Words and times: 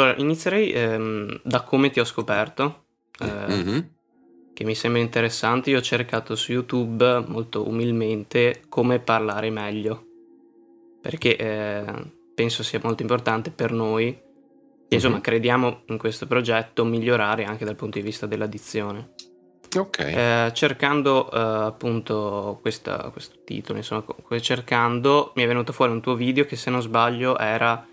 Allora, 0.00 0.14
inizierei 0.18 0.70
ehm, 0.70 1.40
da 1.42 1.62
come 1.62 1.90
ti 1.90 1.98
ho 1.98 2.04
scoperto, 2.04 2.84
eh, 3.20 3.26
Mm-hmm. 3.48 3.78
che 4.54 4.62
mi 4.64 4.76
sembra 4.76 5.00
interessante. 5.00 5.70
Io 5.70 5.78
ho 5.78 5.82
cercato 5.82 6.36
su 6.36 6.52
YouTube 6.52 7.24
molto 7.26 7.66
umilmente 7.66 8.62
come 8.68 9.00
parlare 9.00 9.50
meglio, 9.50 10.04
perché 11.00 11.36
eh, 11.36 11.84
penso 12.32 12.62
sia 12.62 12.78
molto 12.80 13.02
importante 13.02 13.50
per 13.50 13.72
noi, 13.72 14.06
e 14.06 14.94
insomma 14.94 15.16
Mhm. 15.16 15.20
crediamo 15.22 15.82
in 15.86 15.98
questo 15.98 16.28
progetto, 16.28 16.84
migliorare 16.84 17.42
anche 17.44 17.64
dal 17.64 17.74
punto 17.74 17.98
di 17.98 18.04
vista 18.04 18.26
dell'addizione. 18.26 19.14
Ok. 19.76 19.98
Eh, 19.98 20.50
cercando 20.54 21.28
eh, 21.30 21.38
appunto 21.38 22.58
questa- 22.60 23.10
questo 23.10 23.40
titolo, 23.44 23.78
insomma, 23.78 24.04
cercando 24.40 25.32
mi 25.34 25.42
è 25.42 25.46
venuto 25.48 25.72
fuori 25.72 25.90
un 25.90 26.00
tuo 26.00 26.14
video 26.14 26.44
che 26.44 26.54
se 26.54 26.70
non 26.70 26.82
sbaglio 26.82 27.36
era 27.36 27.84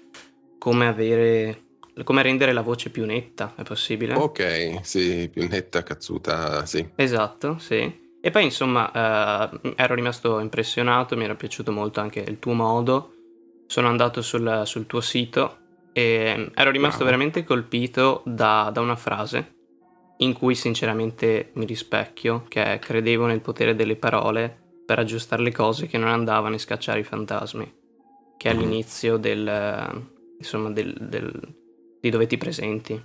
come 0.60 0.88
avere, 0.88 1.64
come 2.04 2.22
rendere 2.22 2.52
la 2.54 2.62
voce 2.62 2.90
più 2.90 3.06
netta, 3.06 3.54
è 3.56 3.64
possibile? 3.64 4.16
Ok, 4.16 4.80
sì, 4.84 5.30
più 5.32 5.48
netta, 5.48 5.84
cazzuta, 5.84 6.66
sì. 6.66 6.88
Esatto, 6.96 7.58
sì. 7.58 8.04
E 8.20 8.32
poi 8.32 8.44
insomma 8.44 9.50
eh, 9.52 9.74
ero 9.76 9.94
rimasto 9.94 10.40
impressionato, 10.40 11.16
mi 11.16 11.24
era 11.24 11.36
piaciuto 11.36 11.72
molto 11.72 12.02
anche 12.02 12.20
il 12.20 12.40
tuo 12.40 12.54
modo. 12.54 13.14
Sono 13.68 13.88
andato 13.88 14.22
sul, 14.22 14.64
sul 14.66 14.86
tuo 14.86 15.02
sito 15.02 15.60
e 15.94 16.52
ero 16.54 16.72
rimasto 16.72 17.04
Bravo. 17.04 17.06
veramente 17.06 17.44
colpito 17.44 18.22
da, 18.26 18.70
da 18.74 18.82
una 18.82 18.96
frase 18.96 19.54
in 20.18 20.34
cui 20.34 20.56
sinceramente 20.56 21.52
mi 21.56 21.66
rispecchio, 21.66 22.46
che 22.48 22.80
credevo 22.80 23.26
nel 23.26 23.42
potere 23.42 23.76
delle 23.76 23.96
parole 23.96 24.64
per 24.86 25.00
aggiustare 25.00 25.42
le 25.44 25.52
cose 25.52 25.88
che 25.88 25.98
non 25.98 26.10
andavano 26.10 26.56
e 26.56 26.60
scacciare 26.60 27.00
i 27.00 27.04
fantasmi, 27.04 27.74
che 28.38 28.50
è 28.50 28.54
Mhm. 28.54 28.60
all'inizio 28.60 29.18
del, 29.18 30.08
insomma, 30.38 30.70
del, 30.72 30.96
del- 31.00 31.54
di 32.06 32.12
dove 32.12 32.28
ti 32.28 32.38
presenti. 32.38 33.04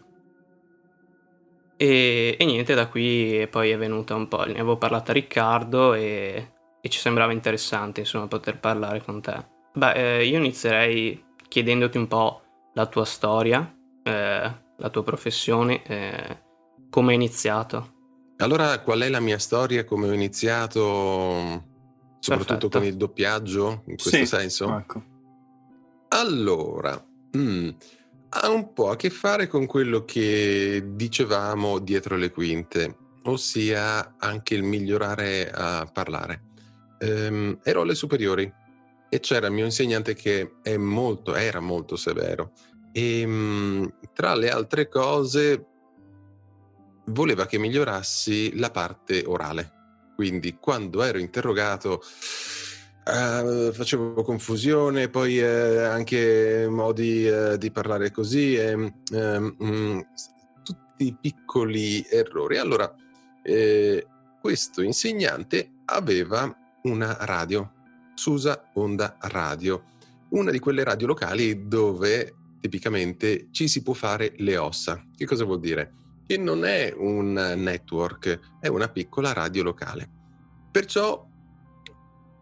E, 1.79 2.37
e 2.39 2.45
niente, 2.45 2.75
da 2.75 2.89
qui 2.89 3.49
poi 3.51 3.71
è 3.71 3.79
venuta 3.79 4.15
un 4.15 4.29
po'. 4.29 4.45
Ne 4.45 4.53
avevo 4.53 4.77
parlato 4.77 5.11
a 5.11 5.15
Riccardo 5.15 5.95
e, 5.95 6.53
e 6.83 6.89
ci 6.91 6.99
sembrava 6.99 7.33
interessante, 7.33 8.01
insomma, 8.01 8.27
poter 8.27 8.61
parlare 8.61 9.03
con 9.03 9.23
te. 9.23 9.49
Beh, 9.73 10.19
eh, 10.19 10.27
io 10.27 10.37
inizierei 10.37 11.25
chiedendoti 11.49 11.97
un 11.97 12.09
po' 12.09 12.43
la 12.75 12.85
tua 12.85 13.07
storia, 13.07 13.75
eh, 14.03 14.53
la 14.77 14.89
tua 14.91 15.03
professione, 15.03 15.83
eh, 15.85 16.43
come 16.91 17.11
hai 17.11 17.15
iniziato. 17.15 17.95
Allora, 18.37 18.81
qual 18.81 19.01
è 19.01 19.09
la 19.09 19.21
mia 19.21 19.39
storia? 19.39 19.85
Come 19.85 20.09
ho 20.09 20.13
iniziato, 20.13 20.81
soprattutto 22.19 22.69
Perfetto. 22.69 22.79
con 22.79 22.85
il 22.85 22.97
doppiaggio, 22.97 23.83
in 23.87 23.97
questo 23.97 24.11
Sì, 24.11 24.27
senso? 24.27 24.77
Ecco. 24.77 25.05
Allora, 26.09 27.03
mm, 27.37 27.69
ha 28.31 28.49
un 28.49 28.73
po' 28.73 28.91
a 28.91 28.97
che 28.97 29.11
fare 29.11 29.47
con 29.47 29.67
quello 29.67 30.05
che 30.05 30.83
dicevamo 30.95 31.79
dietro 31.79 32.17
le 32.17 32.31
quinte, 32.31 32.97
ossia 33.25 34.17
anche 34.19 34.55
il 34.55 34.63
migliorare 34.63 35.51
a 35.51 35.89
parlare. 35.93 36.43
Ehm, 37.01 37.59
ero 37.63 37.81
alle 37.83 37.95
superiori 37.95 38.53
e 39.09 39.21
c'era 39.21 39.49
il 39.49 39.53
mio 39.53 39.65
insegnante 39.65 40.15
che 40.15 40.55
è 40.63 40.77
molto, 40.77 41.35
era 41.35 41.61
molto 41.61 41.97
severo 41.97 42.53
e 42.93 43.25
mm, 43.27 43.85
tra 44.13 44.35
le 44.35 44.51
altre 44.51 44.89
cose 44.89 45.67
voleva 47.07 47.47
che 47.47 47.59
migliorassi 47.59 48.59
la 48.59 48.71
parte 48.71 49.25
orale. 49.27 49.79
Quindi 50.15 50.57
quando 50.61 51.03
ero 51.03 51.19
interrogato 51.19 52.03
eh, 53.11 53.73
facevo 53.73 54.23
confusione, 54.23 55.09
poi 55.09 55.39
eh, 55.39 55.83
anche 55.83 56.67
modi 56.69 57.27
eh, 57.27 57.59
di 57.59 57.71
parlare 57.71 58.11
così, 58.11 58.55
e, 58.55 58.95
ehm, 59.13 59.57
mm, 59.63 60.01
tutti 60.63 61.17
piccoli 61.21 62.05
errori. 62.09 62.59
Allora, 62.59 62.95
eh, 63.43 64.07
questo 64.41 64.83
insegnante 64.83 65.71
aveva 65.87 66.55
una 66.83 67.17
radio, 67.21 67.73
Susa 68.15 68.71
Onda 68.75 69.17
Radio, 69.21 69.85
una 70.31 70.51
di 70.51 70.59
quelle 70.59 70.85
radio 70.85 71.09
locali 71.09 71.67
dove 71.67 72.35
tipicamente 72.61 73.49
ci 73.51 73.69
si 73.69 73.83
può 73.83 73.95
fare 73.95 74.35
le 74.39 74.57
ossa. 74.57 75.05
Che 75.17 75.27
cosa 75.27 75.45
vuol 75.45 75.61
dire? 75.61 75.95
Che 76.27 76.37
non 76.37 76.65
è 76.65 76.95
un 76.97 77.33
network, 77.33 78.59
è 78.61 78.69
una 78.69 78.89
piccola 78.89 79.33
radio 79.33 79.63
locale. 79.63 80.09
Perciò 80.71 81.27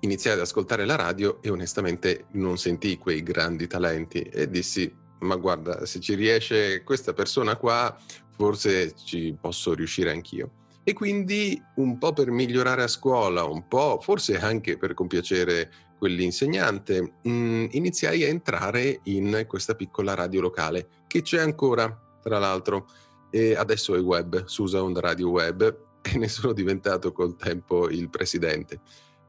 iniziai 0.01 0.35
ad 0.35 0.41
ascoltare 0.41 0.85
la 0.85 0.97
radio 0.97 1.39
e 1.43 1.51
onestamente 1.51 2.27
non 2.33 2.59
sentii 2.59 2.99
quei 2.99 3.23
grandi 3.23 3.67
talenti 3.67 4.21
e 4.21 4.49
dissi 4.49 4.93
ma 5.21 5.37
guarda 5.37 5.85
se 5.85 6.01
ci 6.01 6.15
riesce 6.15 6.83
questa 6.85 7.13
persona 7.13 7.57
qua 7.57 7.97
forse 8.37 8.95
ci 8.95 9.37
posso 9.39 9.75
riuscire 9.75 10.11
anch'io. 10.11 10.53
E 10.85 10.93
quindi 10.93 11.61
un 11.77 11.99
po' 11.99 12.13
per 12.13 12.31
migliorare 12.31 12.83
a 12.83 12.89
scuola 12.89 13.45
un 13.45 13.67
po' 13.67 13.99
forse 14.01 14.39
anche 14.39 14.79
per 14.79 14.95
compiacere 14.95 15.71
quell'insegnante 15.99 17.15
mh, 17.23 17.67
iniziai 17.73 18.23
a 18.25 18.29
entrare 18.29 19.01
in 19.05 19.45
questa 19.49 19.75
piccola 19.75 20.15
radio 20.15 20.41
locale 20.41 20.89
che 21.09 21.23
c'è 21.23 21.41
ancora 21.41 22.19
tra 22.23 22.39
l'altro. 22.39 22.87
E 23.31 23.55
adesso 23.55 23.95
è 23.95 24.01
web 24.01 24.45
Susa 24.47 24.83
Onda 24.83 25.01
Radio 25.01 25.29
Web 25.29 25.87
e 26.01 26.17
ne 26.17 26.29
sono 26.29 26.53
diventato 26.53 27.13
col 27.13 27.37
tempo 27.37 27.91
il 27.91 28.09
presidente 28.09 28.81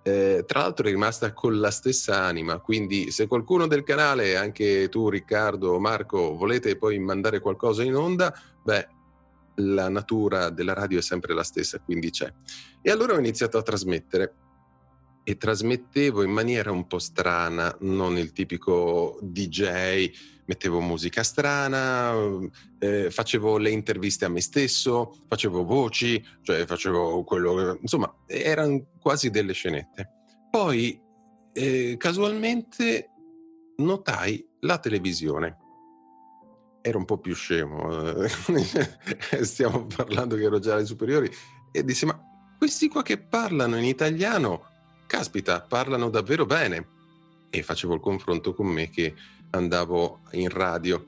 eh, 0.03 0.43
tra 0.45 0.61
l'altro 0.61 0.87
è 0.87 0.91
rimasta 0.91 1.33
con 1.33 1.59
la 1.59 1.71
stessa 1.71 2.21
anima, 2.21 2.59
quindi 2.59 3.11
se 3.11 3.27
qualcuno 3.27 3.67
del 3.67 3.83
canale, 3.83 4.37
anche 4.37 4.89
tu 4.89 5.09
Riccardo, 5.09 5.79
Marco, 5.79 6.35
volete 6.35 6.77
poi 6.77 6.97
mandare 6.99 7.39
qualcosa 7.39 7.83
in 7.83 7.95
onda, 7.95 8.33
beh, 8.63 8.87
la 9.55 9.89
natura 9.89 10.49
della 10.49 10.73
radio 10.73 10.99
è 10.99 11.01
sempre 11.01 11.33
la 11.33 11.43
stessa, 11.43 11.79
quindi 11.79 12.11
c'è. 12.11 12.31
E 12.81 12.91
allora 12.91 13.13
ho 13.13 13.19
iniziato 13.19 13.57
a 13.57 13.61
trasmettere 13.61 14.33
e 15.29 15.37
trasmettevo 15.37 16.23
in 16.23 16.31
maniera 16.31 16.71
un 16.71 16.87
po' 16.87 16.97
strana, 16.97 17.77
non 17.81 18.17
il 18.17 18.31
tipico 18.31 19.19
DJ, 19.21 20.09
mettevo 20.45 20.79
musica 20.79 21.21
strana, 21.21 22.15
eh, 22.79 23.11
facevo 23.11 23.57
le 23.57 23.69
interviste 23.69 24.25
a 24.25 24.29
me 24.29 24.41
stesso, 24.41 25.15
facevo 25.27 25.63
voci, 25.65 26.19
cioè 26.41 26.65
facevo 26.65 27.23
quello 27.25 27.77
insomma, 27.79 28.11
erano 28.25 28.87
quasi 28.99 29.29
delle 29.29 29.53
scenette. 29.53 30.09
Poi, 30.49 30.99
eh, 31.53 31.95
casualmente, 31.99 33.11
notai 33.77 34.43
la 34.61 34.79
televisione. 34.79 35.57
Ero 36.81 36.97
un 36.97 37.05
po' 37.05 37.19
più 37.19 37.35
scemo, 37.35 38.23
eh, 38.23 38.29
stiamo 39.45 39.85
parlando 39.85 40.35
che 40.35 40.43
ero 40.43 40.57
già 40.57 40.73
alle 40.73 40.87
superiori, 40.87 41.29
e 41.71 41.83
dissi, 41.83 42.07
ma 42.07 42.19
questi 42.57 42.87
qua 42.87 43.03
che 43.03 43.19
parlano 43.19 43.77
in 43.77 43.85
italiano, 43.85 44.68
caspita, 45.09 45.61
parlano 45.61 46.11
davvero 46.11 46.45
bene. 46.45 46.87
E 47.49 47.63
facevo 47.63 47.95
il 47.95 47.99
confronto 47.99 48.53
con 48.53 48.67
me 48.67 48.91
che 48.91 49.15
andavo 49.49 50.19
in 50.33 50.49
radio 50.49 51.03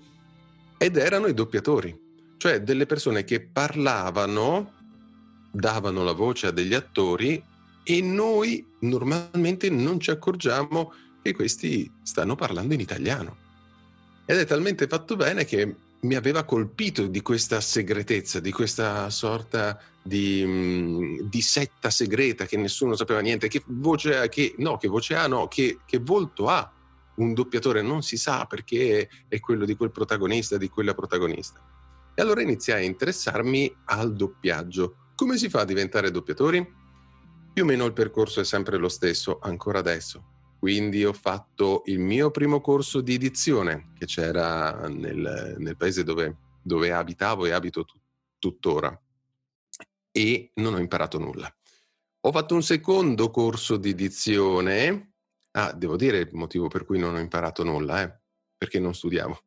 ed 0.75 0.97
erano 0.97 1.28
i 1.28 1.35
doppiatori, 1.35 1.95
cioè 2.38 2.61
delle 2.61 2.88
persone 2.88 3.23
che 3.23 3.41
parlavano, 3.41 4.73
davano 5.51 6.03
la 6.03 6.13
voce 6.13 6.47
a 6.47 6.51
degli 6.51 6.73
attori 6.73 7.41
e 7.84 8.01
noi 8.01 8.66
normalmente 8.79 9.69
non 9.69 10.00
ci 10.00 10.09
accorgiamo 10.09 10.91
che 11.22 11.34
questi 11.34 11.90
stanno 12.01 12.34
parlando 12.34 12.73
in 12.73 12.79
italiano. 12.79 13.37
Ed 14.26 14.40
è 14.40 14.46
talmente 14.46 14.87
fatto 14.87 15.16
bene 15.16 15.46
che 15.46 15.76
mi 16.02 16.16
aveva 16.16 16.44
colpito 16.44 17.08
di 17.08 17.22
questa 17.22 17.62
segretezza, 17.62 18.40
di 18.40 18.52
questa 18.52 19.09
sorta 19.09 19.80
di, 20.02 20.44
mm, 20.46 21.20
di, 21.30 21.42
setta 21.42 21.90
segreta 21.90 22.46
che 22.46 22.58
nessuno 22.58 22.96
sapeva 22.96 23.20
niente, 23.20 23.48
che 23.48 23.62
voce 23.66 24.18
ha, 24.18 24.28
che, 24.28 24.56
no, 24.58 24.78
che 24.78 24.88
voce 24.88 25.16
ha, 25.16 25.28
no, 25.28 25.48
che, 25.48 25.80
che 25.86 26.00
volto 26.00 26.48
ha 26.48 26.72
un 27.16 27.34
doppiatore 27.34 27.82
non 27.82 28.02
si 28.02 28.18
sa 28.18 28.46
perché 28.46 29.09
è 29.28 29.40
quello 29.40 29.66
di 29.66 29.76
quel 29.76 29.92
protagonista, 29.92 30.58
di 30.58 30.70
quella 30.70 30.94
protagonista. 30.94 31.62
E 32.16 32.22
allora 32.22 32.42
iniziai 32.42 32.84
a 32.84 32.86
interessarmi 32.86 33.74
al 33.86 34.16
doppiaggio. 34.16 34.96
Come 35.16 35.38
si 35.38 35.50
fa 35.50 35.62
a 35.62 35.66
diventare 35.66 36.09
doppiatori? 36.09 36.80
Più 37.53 37.64
o 37.64 37.66
meno 37.66 37.86
il 37.86 37.94
percorso 37.94 38.40
è 38.40 38.46
sempre 38.46 38.78
lo 38.78 38.90
stesso, 38.90 39.40
ancora 39.42 39.80
adesso. 39.80 40.30
Quindi 40.61 41.03
ho 41.03 41.13
fatto 41.13 41.81
il 41.85 41.97
mio 41.97 42.29
primo 42.29 42.61
corso 42.61 43.02
di 43.02 43.16
edizione 43.16 43.90
che 43.97 44.05
c'era 44.05 44.87
nel, 44.87 45.55
nel 45.58 45.75
paese 45.75 46.03
dove, 46.03 46.37
dove, 46.61 46.93
abitavo 46.93 47.47
e 47.47 47.52
abito 47.52 47.84
tut- 47.84 47.99
tuttora 48.37 49.02
e 50.11 50.52
non 50.55 50.75
ho 50.75 50.79
imparato 50.79 51.17
nulla. 51.17 51.52
Ho 52.22 52.31
fatto 52.31 52.53
un 52.53 52.61
secondo 52.61 53.31
corso 53.31 53.78
di 53.78 53.90
edizione 53.90 55.11
Ah, 55.53 55.73
devo 55.73 55.97
dire 55.97 56.19
il 56.19 56.29
motivo 56.31 56.67
per 56.67 56.85
cui 56.85 56.97
non 56.97 57.16
ho 57.16 57.19
imparato 57.19 57.64
nulla, 57.64 58.03
eh? 58.03 58.19
perché 58.57 58.79
non 58.79 58.93
studiavo. 58.93 59.43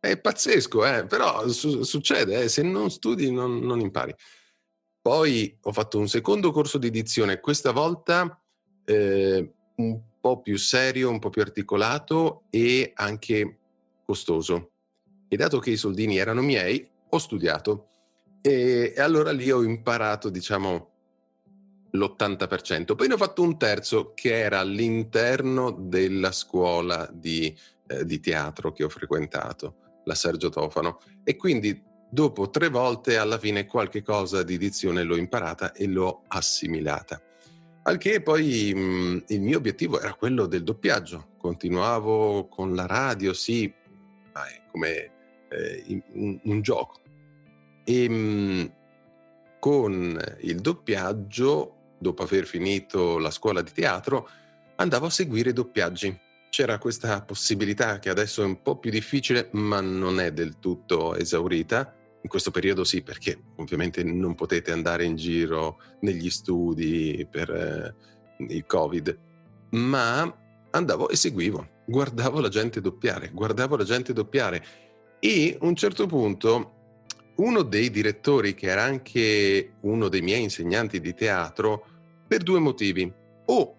È 0.00 0.18
pazzesco, 0.18 0.84
eh? 0.84 1.06
però 1.06 1.46
su- 1.48 1.82
succede, 1.82 2.42
eh? 2.42 2.48
se 2.48 2.62
non 2.62 2.90
studi 2.90 3.30
non, 3.30 3.58
non, 3.58 3.80
impari. 3.80 4.12
Poi 5.00 5.56
ho 5.62 5.72
fatto 5.72 5.98
un 5.98 6.08
secondo 6.08 6.50
corso 6.50 6.78
di 6.78 6.88
edizione, 6.88 7.38
questa 7.38 7.70
volta 7.70 8.42
eh, 8.84 9.54
un 9.76 10.02
po' 10.20 10.40
più 10.42 10.58
serio, 10.58 11.10
un 11.10 11.18
po' 11.18 11.30
più 11.30 11.42
articolato 11.42 12.44
e 12.50 12.92
anche 12.94 13.58
costoso. 14.04 14.72
E 15.28 15.36
dato 15.36 15.58
che 15.58 15.70
i 15.70 15.76
soldini 15.76 16.18
erano 16.18 16.42
miei, 16.42 16.88
ho 17.08 17.18
studiato. 17.18 17.88
E, 18.42 18.92
e 18.96 19.00
allora 19.00 19.32
lì 19.32 19.50
ho 19.50 19.62
imparato, 19.62 20.28
diciamo, 20.28 20.90
l'80%. 21.92 22.94
Poi 22.94 23.08
ne 23.08 23.14
ho 23.14 23.16
fatto 23.16 23.42
un 23.42 23.58
terzo 23.58 24.12
che 24.14 24.38
era 24.38 24.60
all'interno 24.60 25.70
della 25.70 26.32
scuola 26.32 27.08
di, 27.12 27.56
eh, 27.86 28.04
di 28.04 28.20
teatro 28.20 28.72
che 28.72 28.84
ho 28.84 28.88
frequentato, 28.88 30.02
la 30.04 30.14
Sergio 30.14 30.50
Tofano. 30.50 31.00
E 31.24 31.36
quindi 31.36 31.82
dopo 32.10 32.50
tre 32.50 32.68
volte 32.68 33.16
alla 33.16 33.38
fine 33.38 33.66
qualche 33.66 34.02
cosa 34.02 34.42
di 34.42 34.58
dizione 34.58 35.02
l'ho 35.02 35.16
imparata 35.16 35.72
e 35.72 35.86
l'ho 35.86 36.24
assimilata. 36.28 37.22
Al 37.82 37.96
che 37.96 38.20
poi 38.20 38.72
mh, 38.74 38.80
mm, 38.80 39.18
il 39.28 39.40
mio 39.40 39.58
obiettivo 39.58 39.98
era 39.98 40.14
quello 40.14 40.46
del 40.46 40.62
doppiaggio. 40.62 41.28
Continuavo 41.38 42.46
con 42.48 42.74
la 42.74 42.86
radio, 42.86 43.32
sì, 43.32 43.72
ma 44.32 44.46
è 44.46 44.62
come 44.70 45.10
eh, 45.48 46.02
un, 46.12 46.40
un, 46.44 46.60
gioco. 46.60 47.00
E 47.84 48.08
mh, 48.08 48.14
mm, 48.14 48.64
con 49.58 50.36
il 50.40 50.60
doppiaggio 50.60 51.76
dopo 51.98 52.22
aver 52.22 52.46
finito 52.46 53.18
la 53.18 53.30
scuola 53.30 53.62
di 53.62 53.72
teatro, 53.72 54.28
andavo 54.76 55.06
a 55.06 55.10
seguire 55.10 55.50
i 55.50 55.54
doppiaggi. 55.54 56.18
C'era 56.48 56.78
questa 56.78 57.22
possibilità 57.22 57.98
che 57.98 58.08
adesso 58.08 58.42
è 58.42 58.44
un 58.44 58.60
po' 58.62 58.78
più 58.78 58.90
difficile, 58.90 59.48
ma 59.52 59.80
non 59.80 60.18
è 60.18 60.32
del 60.32 60.58
tutto 60.58 61.14
esaurita. 61.14 61.94
In 62.22 62.28
questo 62.28 62.50
periodo 62.50 62.84
sì, 62.84 63.02
perché 63.02 63.38
ovviamente 63.56 64.02
non 64.02 64.34
potete 64.34 64.72
andare 64.72 65.04
in 65.04 65.16
giro 65.16 65.78
negli 66.00 66.28
studi 66.28 67.26
per 67.30 67.50
eh, 67.50 67.94
il 68.48 68.66
Covid, 68.66 69.18
ma 69.70 70.36
andavo 70.70 71.08
e 71.08 71.16
seguivo, 71.16 71.66
guardavo 71.86 72.40
la 72.40 72.48
gente 72.48 72.80
doppiare, 72.80 73.30
guardavo 73.32 73.76
la 73.76 73.84
gente 73.84 74.12
doppiare 74.12 74.64
e 75.18 75.56
a 75.60 75.64
un 75.64 75.74
certo 75.74 76.06
punto 76.06 76.74
uno 77.36 77.62
dei 77.62 77.90
direttori, 77.90 78.54
che 78.54 78.66
era 78.66 78.82
anche 78.82 79.72
uno 79.80 80.08
dei 80.08 80.20
miei 80.20 80.42
insegnanti 80.42 81.00
di 81.00 81.14
teatro, 81.14 81.86
per 82.26 82.42
due 82.42 82.60
motivi. 82.60 83.10
O 83.46 83.76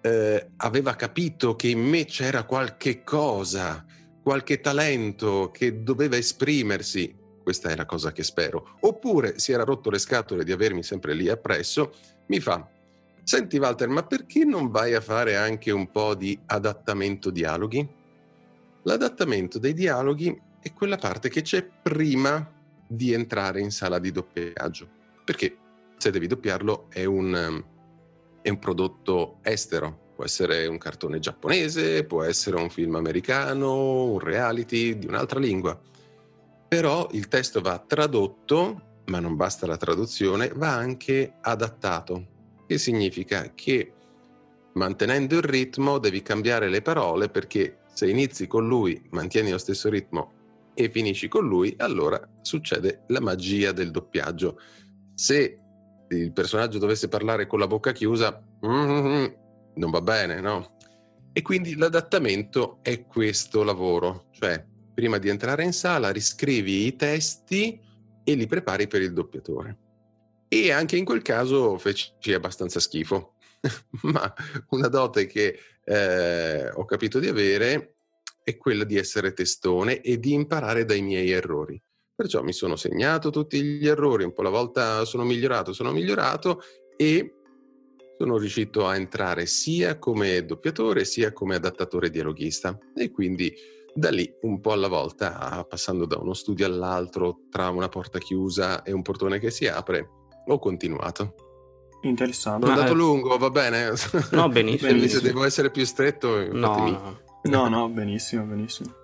eh, 0.00 0.50
aveva 0.56 0.96
capito 0.96 1.54
che 1.54 1.68
in 1.68 1.80
me 1.80 2.04
c'era 2.04 2.44
qualche 2.44 3.04
cosa, 3.04 3.84
qualche 4.22 4.60
talento 4.60 5.50
che 5.52 5.82
doveva 5.82 6.16
esprimersi, 6.16 7.14
questa 7.42 7.70
è 7.70 7.76
la 7.76 7.86
cosa 7.86 8.12
che 8.12 8.22
spero, 8.22 8.76
oppure 8.80 9.38
si 9.38 9.52
era 9.52 9.64
rotto 9.64 9.90
le 9.90 9.98
scatole 9.98 10.44
di 10.44 10.52
avermi 10.52 10.82
sempre 10.82 11.14
lì 11.14 11.28
appresso, 11.28 11.92
mi 12.26 12.40
fa, 12.40 12.70
senti 13.22 13.58
Walter, 13.58 13.88
ma 13.88 14.04
perché 14.04 14.44
non 14.44 14.70
vai 14.70 14.94
a 14.94 15.00
fare 15.00 15.36
anche 15.36 15.70
un 15.70 15.90
po' 15.90 16.14
di 16.14 16.38
adattamento 16.46 17.30
dialoghi? 17.30 17.86
L'adattamento 18.84 19.58
dei 19.58 19.74
dialoghi 19.74 20.40
è 20.60 20.72
quella 20.72 20.96
parte 20.96 21.28
che 21.28 21.42
c'è 21.42 21.62
prima 21.64 22.48
di 22.86 23.12
entrare 23.12 23.60
in 23.60 23.70
sala 23.70 23.98
di 23.98 24.12
doppiaggio. 24.12 24.88
Perché 25.24 25.56
se 25.96 26.10
devi 26.10 26.26
doppiarlo 26.26 26.86
è 26.88 27.04
un, 27.04 27.64
è 28.42 28.48
un 28.48 28.58
prodotto 28.58 29.38
estero. 29.42 30.01
Può 30.14 30.24
essere 30.24 30.66
un 30.66 30.78
cartone 30.78 31.18
giapponese, 31.18 32.04
può 32.04 32.22
essere 32.22 32.56
un 32.56 32.70
film 32.70 32.94
americano, 32.96 34.04
un 34.04 34.18
reality 34.18 34.98
di 34.98 35.06
un'altra 35.06 35.40
lingua. 35.40 35.78
Però 36.68 37.08
il 37.12 37.28
testo 37.28 37.60
va 37.60 37.78
tradotto, 37.78 39.00
ma 39.06 39.20
non 39.20 39.36
basta 39.36 39.66
la 39.66 39.76
traduzione, 39.76 40.52
va 40.54 40.74
anche 40.74 41.34
adattato. 41.40 42.26
Che 42.66 42.78
significa 42.78 43.52
che 43.54 43.92
mantenendo 44.74 45.36
il 45.36 45.42
ritmo 45.42 45.98
devi 45.98 46.22
cambiare 46.22 46.68
le 46.68 46.82
parole 46.82 47.28
perché 47.28 47.80
se 47.92 48.08
inizi 48.08 48.46
con 48.46 48.66
lui, 48.66 49.02
mantieni 49.10 49.50
lo 49.50 49.58
stesso 49.58 49.88
ritmo 49.88 50.32
e 50.74 50.88
finisci 50.90 51.28
con 51.28 51.46
lui, 51.46 51.74
allora 51.78 52.20
succede 52.40 53.02
la 53.08 53.20
magia 53.20 53.72
del 53.72 53.90
doppiaggio. 53.90 54.58
Se 55.14 55.58
il 56.08 56.32
personaggio 56.32 56.78
dovesse 56.78 57.08
parlare 57.08 57.46
con 57.46 57.58
la 57.58 57.66
bocca 57.66 57.92
chiusa, 57.92 58.42
mm-hmm, 58.66 59.24
non 59.74 59.90
va 59.90 60.00
bene, 60.00 60.40
no? 60.40 60.76
E 61.32 61.42
quindi 61.42 61.76
l'adattamento 61.76 62.80
è 62.82 63.06
questo 63.06 63.62
lavoro, 63.62 64.28
cioè 64.32 64.64
prima 64.94 65.18
di 65.18 65.28
entrare 65.28 65.64
in 65.64 65.72
sala 65.72 66.10
riscrivi 66.10 66.86
i 66.86 66.96
testi 66.96 67.80
e 68.22 68.34
li 68.34 68.46
prepari 68.46 68.86
per 68.86 69.00
il 69.02 69.12
doppiatore. 69.12 69.78
E 70.48 70.70
anche 70.70 70.96
in 70.96 71.04
quel 71.04 71.22
caso 71.22 71.78
feci 71.78 72.34
abbastanza 72.34 72.78
schifo, 72.78 73.36
ma 74.02 74.32
una 74.70 74.88
dote 74.88 75.26
che 75.26 75.58
eh, 75.84 76.70
ho 76.70 76.84
capito 76.84 77.18
di 77.18 77.28
avere 77.28 77.96
è 78.44 78.56
quella 78.56 78.84
di 78.84 78.96
essere 78.96 79.32
testone 79.32 80.00
e 80.00 80.18
di 80.18 80.32
imparare 80.32 80.84
dai 80.84 81.00
miei 81.00 81.30
errori. 81.30 81.80
Perciò 82.14 82.42
mi 82.42 82.52
sono 82.52 82.76
segnato 82.76 83.30
tutti 83.30 83.62
gli 83.62 83.88
errori, 83.88 84.24
un 84.24 84.32
po' 84.32 84.42
alla 84.42 84.50
volta 84.50 85.04
sono 85.04 85.24
migliorato, 85.24 85.72
sono 85.72 85.92
migliorato 85.92 86.60
e 86.96 87.41
sono 88.22 88.38
riuscito 88.38 88.86
a 88.86 88.94
entrare 88.94 89.46
sia 89.46 89.98
come 89.98 90.44
doppiatore 90.44 91.04
sia 91.04 91.32
come 91.32 91.56
adattatore 91.56 92.08
dialoghista 92.08 92.78
e 92.94 93.10
quindi 93.10 93.52
da 93.92 94.10
lì 94.10 94.32
un 94.42 94.60
po' 94.60 94.70
alla 94.70 94.86
volta, 94.86 95.66
passando 95.68 96.06
da 96.06 96.18
uno 96.18 96.32
studio 96.32 96.64
all'altro, 96.64 97.40
tra 97.50 97.68
una 97.70 97.88
porta 97.88 98.20
chiusa 98.20 98.84
e 98.84 98.92
un 98.92 99.02
portone 99.02 99.40
che 99.40 99.50
si 99.50 99.66
apre, 99.66 100.08
ho 100.46 100.58
continuato. 100.60 101.34
Interessante. 102.02 102.64
Ho 102.64 102.70
andato 102.70 102.92
è... 102.92 102.94
lungo, 102.94 103.36
va 103.38 103.50
bene? 103.50 103.92
No, 104.30 104.46
benissimo. 104.48 105.08
Se 105.08 105.20
devo 105.20 105.42
essere 105.42 105.72
più 105.72 105.84
stretto, 105.84 106.46
no, 106.52 106.88
no. 106.88 107.20
No, 107.42 107.68
no, 107.68 107.88
benissimo, 107.88 108.44
benissimo. 108.44 108.94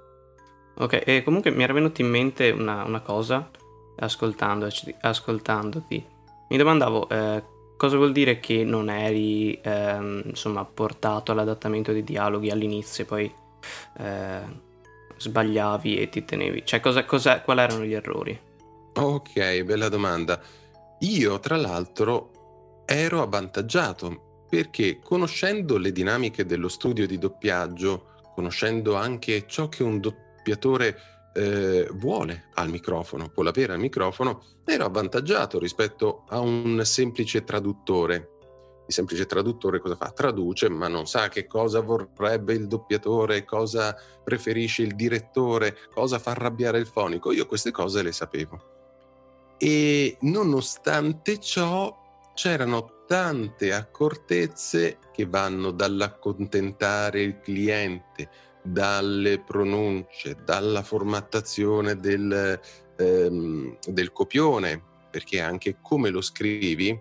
Ok, 0.76 1.02
e 1.04 1.24
comunque 1.24 1.50
mi 1.50 1.64
era 1.64 1.72
venuta 1.72 2.02
in 2.02 2.08
mente 2.08 2.50
una, 2.50 2.84
una 2.84 3.00
cosa 3.00 3.50
ascoltandoci, 3.96 4.94
ascoltandoti. 5.00 6.06
Mi 6.50 6.56
domandavo 6.56 7.08
eh, 7.08 7.42
cosa 7.78 7.96
vuol 7.96 8.12
dire 8.12 8.40
che 8.40 8.64
non 8.64 8.90
eri 8.90 9.58
eh, 9.60 10.22
insomma 10.24 10.64
portato 10.64 11.32
all'adattamento 11.32 11.92
dei 11.92 12.02
dialoghi 12.02 12.50
all'inizio 12.50 13.04
e 13.04 13.06
poi 13.06 13.34
eh, 13.98 14.40
sbagliavi 15.16 15.96
e 15.96 16.08
ti 16.08 16.24
tenevi. 16.24 16.66
Cioè, 16.66 16.80
cosa, 16.80 17.04
cosa, 17.04 17.40
quali 17.40 17.60
erano 17.60 17.84
gli 17.84 17.94
errori? 17.94 18.38
Ok, 18.94 19.62
bella 19.62 19.88
domanda. 19.88 20.40
Io, 21.00 21.38
tra 21.38 21.56
l'altro, 21.56 22.82
ero 22.84 23.22
avvantaggiato 23.22 24.46
perché 24.48 24.98
conoscendo 25.00 25.78
le 25.78 25.92
dinamiche 25.92 26.44
dello 26.44 26.68
studio 26.68 27.06
di 27.06 27.18
doppiaggio 27.18 28.16
conoscendo 28.34 28.96
anche 28.96 29.44
ciò 29.46 29.68
che 29.68 29.82
un 29.84 30.00
doppiatore 30.00 31.17
eh, 31.34 31.88
vuole 31.92 32.48
al 32.54 32.68
microfono, 32.68 33.30
vuole 33.34 33.50
avere 33.50 33.72
al 33.72 33.78
microfono, 33.78 34.42
ero 34.64 34.84
avvantaggiato 34.84 35.58
rispetto 35.58 36.24
a 36.28 36.40
un 36.40 36.80
semplice 36.84 37.44
traduttore. 37.44 38.36
Il 38.86 38.94
semplice 38.94 39.26
traduttore 39.26 39.80
cosa 39.80 39.96
fa? 39.96 40.10
Traduce, 40.10 40.70
ma 40.70 40.88
non 40.88 41.06
sa 41.06 41.28
che 41.28 41.46
cosa 41.46 41.80
vorrebbe 41.80 42.54
il 42.54 42.66
doppiatore, 42.66 43.44
cosa 43.44 43.94
preferisce 44.24 44.82
il 44.82 44.94
direttore, 44.94 45.76
cosa 45.92 46.18
fa 46.18 46.30
arrabbiare 46.30 46.78
il 46.78 46.86
fonico. 46.86 47.30
Io 47.32 47.46
queste 47.46 47.70
cose 47.70 48.02
le 48.02 48.12
sapevo. 48.12 48.76
E 49.58 50.16
nonostante 50.20 51.38
ciò 51.38 51.94
c'erano 52.34 53.04
tante 53.06 53.72
accortezze 53.72 54.98
che 55.12 55.26
vanno 55.26 55.72
dall'accontentare 55.72 57.20
il 57.20 57.40
cliente, 57.40 58.30
dalle 58.62 59.40
pronunce, 59.40 60.36
dalla 60.44 60.82
formattazione 60.82 61.96
del, 61.96 62.60
ehm, 62.96 63.78
del 63.86 64.12
copione, 64.12 64.82
perché 65.10 65.40
anche 65.40 65.78
come 65.80 66.10
lo 66.10 66.20
scrivi 66.20 66.92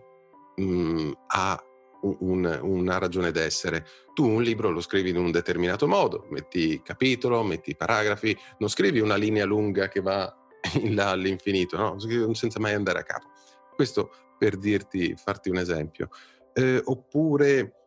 mh, 0.55 0.63
mm, 0.63 1.11
ha 1.27 1.61
un, 2.01 2.59
una 2.61 2.97
ragione 2.97 3.31
d'essere. 3.31 3.85
Tu 4.13 4.25
un 4.25 4.41
libro 4.41 4.69
lo 4.69 4.81
scrivi 4.81 5.09
in 5.09 5.17
un 5.17 5.31
determinato 5.31 5.87
modo, 5.87 6.25
metti 6.29 6.81
capitolo, 6.81 7.43
metti 7.43 7.75
paragrafi, 7.75 8.37
non 8.59 8.69
scrivi 8.69 8.99
una 8.99 9.15
linea 9.15 9.45
lunga 9.45 9.87
che 9.87 10.01
va 10.01 10.33
in 10.81 10.95
là 10.95 11.09
all'infinito, 11.09 11.77
no? 11.77 12.33
senza 12.33 12.59
mai 12.59 12.73
andare 12.73 12.99
a 12.99 13.03
capo. 13.03 13.27
Questo 13.75 14.11
per 14.37 14.57
dirti, 14.57 15.15
farti 15.15 15.49
un 15.49 15.57
esempio. 15.57 16.09
Eh, 16.53 16.81
oppure 16.83 17.86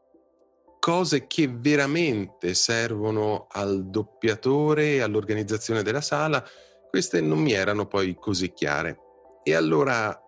cose 0.81 1.29
che 1.29 1.47
veramente 1.49 2.55
servono 2.55 3.47
al 3.51 3.89
doppiatore 3.89 4.95
e 4.95 5.01
all'organizzazione 5.03 5.83
della 5.83 6.01
sala, 6.01 6.43
queste 6.89 7.21
non 7.21 7.39
mi 7.39 7.53
erano 7.53 7.87
poi 7.87 8.17
così 8.19 8.53
chiare. 8.53 8.99
E 9.45 9.55
allora 9.55 10.19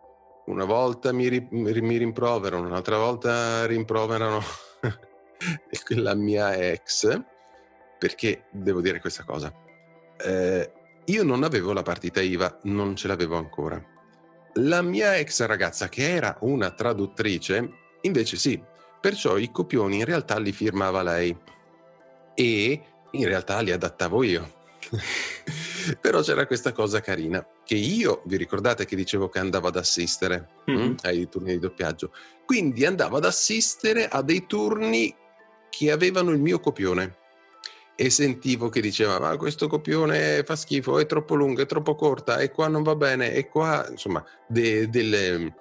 una 0.46 0.64
volta 0.64 1.12
mi, 1.12 1.26
ri- 1.28 1.48
mi 1.50 1.96
rimproverano, 1.96 2.66
un'altra 2.66 2.98
volta 2.98 3.66
rimproverano 3.66 4.40
la 5.96 6.14
mia 6.14 6.54
ex, 6.54 7.20
perché 7.98 8.44
devo 8.52 8.80
dire 8.80 9.00
questa 9.00 9.24
cosa. 9.24 9.52
Eh, 10.18 10.72
io 11.06 11.24
non 11.24 11.42
avevo 11.42 11.72
la 11.72 11.82
partita 11.82 12.20
IVA, 12.20 12.60
non 12.64 12.94
ce 12.94 13.08
l'avevo 13.08 13.36
ancora. 13.36 13.82
La 14.54 14.82
mia 14.82 15.16
ex 15.16 15.44
ragazza, 15.46 15.88
che 15.88 16.10
era 16.10 16.36
una 16.40 16.70
traduttrice, 16.70 17.70
invece 18.02 18.36
sì, 18.36 18.62
perciò 19.02 19.36
i 19.36 19.50
copioni 19.50 19.98
in 19.98 20.04
realtà 20.04 20.38
li 20.38 20.52
firmava 20.52 21.02
lei 21.02 21.36
e 22.34 22.82
in 23.10 23.24
realtà 23.26 23.60
li 23.60 23.72
adattavo 23.72 24.22
io. 24.22 24.60
Però 26.00 26.22
c'era 26.22 26.46
questa 26.46 26.70
cosa 26.70 27.00
carina, 27.00 27.44
che 27.64 27.74
io, 27.74 28.22
vi 28.26 28.36
ricordate 28.36 28.84
che 28.84 28.94
dicevo 28.94 29.28
che 29.28 29.40
andavo 29.40 29.66
ad 29.66 29.76
assistere 29.76 30.50
mm-hmm. 30.70 30.90
mh, 30.90 30.96
ai 31.02 31.28
turni 31.28 31.52
di 31.54 31.58
doppiaggio? 31.58 32.12
Quindi 32.46 32.86
andavo 32.86 33.16
ad 33.16 33.24
assistere 33.24 34.06
a 34.06 34.22
dei 34.22 34.46
turni 34.46 35.12
che 35.68 35.90
avevano 35.90 36.30
il 36.30 36.38
mio 36.38 36.60
copione 36.60 37.16
e 37.96 38.08
sentivo 38.08 38.68
che 38.68 38.80
diceva 38.80 39.18
ma 39.18 39.36
questo 39.36 39.66
copione 39.66 40.44
fa 40.44 40.54
schifo, 40.54 41.00
è 41.00 41.06
troppo 41.06 41.34
lungo, 41.34 41.62
è 41.62 41.66
troppo 41.66 41.96
corta, 41.96 42.38
e 42.38 42.52
qua 42.52 42.68
non 42.68 42.84
va 42.84 42.94
bene, 42.94 43.32
e 43.32 43.48
qua, 43.48 43.84
insomma, 43.90 44.24
de, 44.46 44.88
delle, 44.88 45.54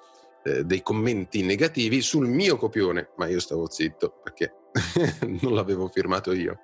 eh, 0.43 0.63
dei 0.63 0.81
commenti 0.81 1.43
negativi 1.43 2.01
sul 2.01 2.27
mio 2.27 2.57
copione, 2.57 3.10
ma 3.17 3.27
io 3.27 3.39
stavo 3.39 3.69
zitto 3.69 4.19
perché 4.24 4.55
non 5.41 5.53
l'avevo 5.53 5.88
firmato 5.88 6.33
io. 6.33 6.60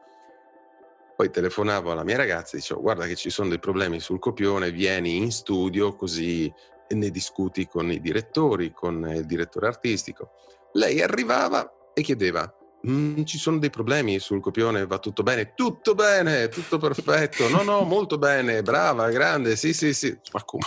Poi 1.16 1.32
telefonavo 1.32 1.92
alla 1.92 2.04
mia 2.04 2.18
ragazza 2.18 2.56
e 2.56 2.60
dicevo 2.60 2.82
guarda 2.82 3.06
che 3.08 3.16
ci 3.16 3.30
sono 3.30 3.50
dei 3.50 3.60
problemi 3.60 4.00
sul 4.00 4.20
copione, 4.20 4.72
vieni 4.72 5.18
in 5.18 5.32
studio 5.32 5.96
così 5.96 6.52
ne 6.90 7.10
discuti 7.10 7.68
con 7.68 7.92
i 7.92 8.00
direttori, 8.00 8.72
con 8.72 9.06
il 9.14 9.26
direttore 9.26 9.68
artistico. 9.68 10.32
Lei 10.74 11.02
arrivava 11.02 11.92
e 11.94 12.02
chiedeva 12.02 12.52
Mm, 12.88 13.24
ci 13.24 13.38
sono 13.38 13.58
dei 13.58 13.72
problemi 13.72 14.20
sul 14.20 14.40
copione, 14.40 14.86
va 14.86 15.00
tutto 15.00 15.24
bene? 15.24 15.54
Tutto 15.56 15.96
bene, 15.96 16.48
tutto 16.48 16.78
perfetto. 16.78 17.50
No, 17.50 17.64
no, 17.64 17.82
molto 17.82 18.18
bene, 18.18 18.62
brava, 18.62 19.10
grande, 19.10 19.56
sì, 19.56 19.74
sì, 19.74 19.94
sì. 19.94 20.16
Ma 20.32 20.44
come? 20.44 20.64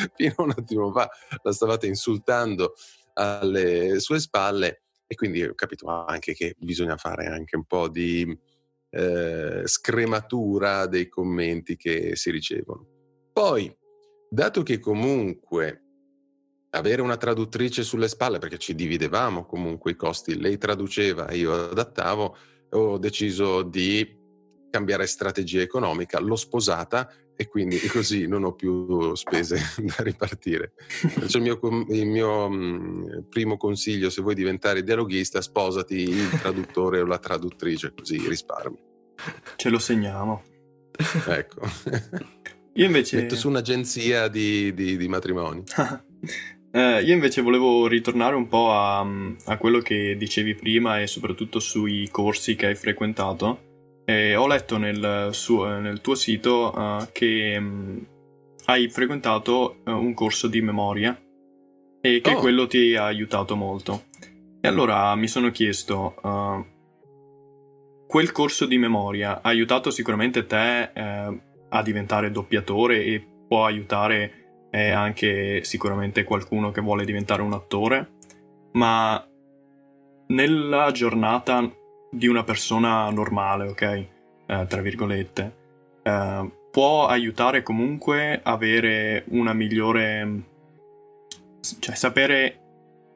Fino 0.16 0.34
a 0.36 0.42
un 0.42 0.54
attimo 0.56 0.92
fa 0.92 1.08
la 1.42 1.52
stavate 1.52 1.86
insultando 1.86 2.74
alle 3.14 4.00
sue 4.00 4.18
spalle 4.18 4.82
e 5.06 5.14
quindi 5.14 5.42
ho 5.42 5.54
capito 5.54 5.88
anche 5.88 6.34
che 6.34 6.54
bisogna 6.58 6.96
fare 6.96 7.26
anche 7.26 7.56
un 7.56 7.64
po' 7.64 7.88
di 7.88 8.38
eh, 8.90 9.62
scrematura 9.64 10.86
dei 10.86 11.08
commenti 11.08 11.76
che 11.76 12.14
si 12.14 12.30
ricevono. 12.30 12.86
Poi, 13.32 13.74
dato 14.28 14.62
che 14.62 14.78
comunque 14.78 15.82
avere 16.70 17.02
una 17.02 17.16
traduttrice 17.16 17.82
sulle 17.82 18.08
spalle, 18.08 18.38
perché 18.38 18.58
ci 18.58 18.74
dividevamo 18.74 19.46
comunque 19.46 19.92
i 19.92 19.96
costi, 19.96 20.38
lei 20.38 20.58
traduceva, 20.58 21.32
io 21.32 21.70
adattavo, 21.70 22.36
ho 22.70 22.98
deciso 22.98 23.62
di 23.62 24.18
cambiare 24.70 25.06
strategia 25.06 25.60
economica, 25.60 26.20
l'ho 26.20 26.36
sposata 26.36 27.12
e 27.40 27.48
quindi 27.48 27.78
così 27.86 28.26
non 28.26 28.44
ho 28.44 28.52
più 28.52 29.14
spese 29.14 29.58
da 29.80 30.02
ripartire. 30.02 30.74
Cioè 31.26 31.40
il, 31.40 31.40
mio, 31.40 31.86
il 31.88 32.06
mio 32.06 33.24
primo 33.30 33.56
consiglio, 33.56 34.10
se 34.10 34.20
vuoi 34.20 34.34
diventare 34.34 34.82
dialoghista, 34.82 35.40
sposati 35.40 35.96
il 35.96 36.28
traduttore 36.38 37.00
o 37.00 37.06
la 37.06 37.16
traduttrice, 37.16 37.94
così 37.96 38.18
risparmi. 38.28 38.78
Ce 39.56 39.70
lo 39.70 39.78
segniamo. 39.78 40.42
Ecco. 41.26 41.60
Io 42.74 42.84
invece... 42.84 43.16
Metto 43.16 43.36
su 43.36 43.48
un'agenzia 43.48 44.28
di, 44.28 44.74
di, 44.74 44.98
di 44.98 45.08
matrimoni. 45.08 45.62
Eh, 46.72 47.02
io 47.02 47.14
invece 47.14 47.42
volevo 47.42 47.88
ritornare 47.88 48.36
un 48.36 48.46
po' 48.46 48.70
a, 48.70 49.00
a, 49.00 49.56
quello 49.56 49.80
che 49.80 50.14
dicevi 50.16 50.54
prima 50.54 51.00
e 51.00 51.08
soprattutto 51.08 51.58
sui 51.58 52.08
corsi 52.12 52.54
che 52.54 52.66
hai 52.66 52.76
frequentato. 52.76 53.69
E 54.10 54.34
ho 54.34 54.48
letto 54.48 54.76
nel, 54.76 55.28
suo, 55.30 55.78
nel 55.78 56.00
tuo 56.00 56.16
sito 56.16 56.72
uh, 56.76 57.06
che 57.12 57.54
um, 57.56 58.04
hai 58.64 58.88
frequentato 58.88 59.82
uh, 59.84 59.92
un 59.92 60.14
corso 60.14 60.48
di 60.48 60.60
memoria 60.60 61.16
e 62.00 62.20
che 62.20 62.32
oh. 62.32 62.40
quello 62.40 62.66
ti 62.66 62.96
ha 62.96 63.04
aiutato 63.04 63.54
molto. 63.54 64.06
E 64.60 64.66
allora 64.66 65.14
mi 65.14 65.28
sono 65.28 65.52
chiesto, 65.52 66.16
uh, 66.22 66.66
quel 68.08 68.32
corso 68.32 68.66
di 68.66 68.78
memoria 68.78 69.42
ha 69.42 69.48
aiutato 69.48 69.92
sicuramente 69.92 70.44
te 70.44 70.90
a 70.92 71.82
diventare 71.82 72.32
doppiatore 72.32 73.04
e 73.04 73.24
può 73.46 73.64
aiutare 73.64 74.66
è 74.70 74.90
anche 74.90 75.62
sicuramente 75.62 76.24
qualcuno 76.24 76.72
che 76.72 76.80
vuole 76.80 77.04
diventare 77.04 77.42
un 77.42 77.52
attore, 77.52 78.14
ma 78.72 79.24
nella 80.26 80.90
giornata 80.90 81.78
di 82.10 82.26
una 82.26 82.44
persona 82.44 83.08
normale, 83.10 83.68
ok? 83.68 83.82
Eh, 83.82 84.66
tra 84.66 84.80
virgolette, 84.80 85.56
eh, 86.02 86.50
può 86.70 87.06
aiutare 87.06 87.62
comunque 87.62 88.40
avere 88.42 89.24
una 89.28 89.52
migliore... 89.52 90.42
cioè 91.78 91.94
sapere 91.94 92.58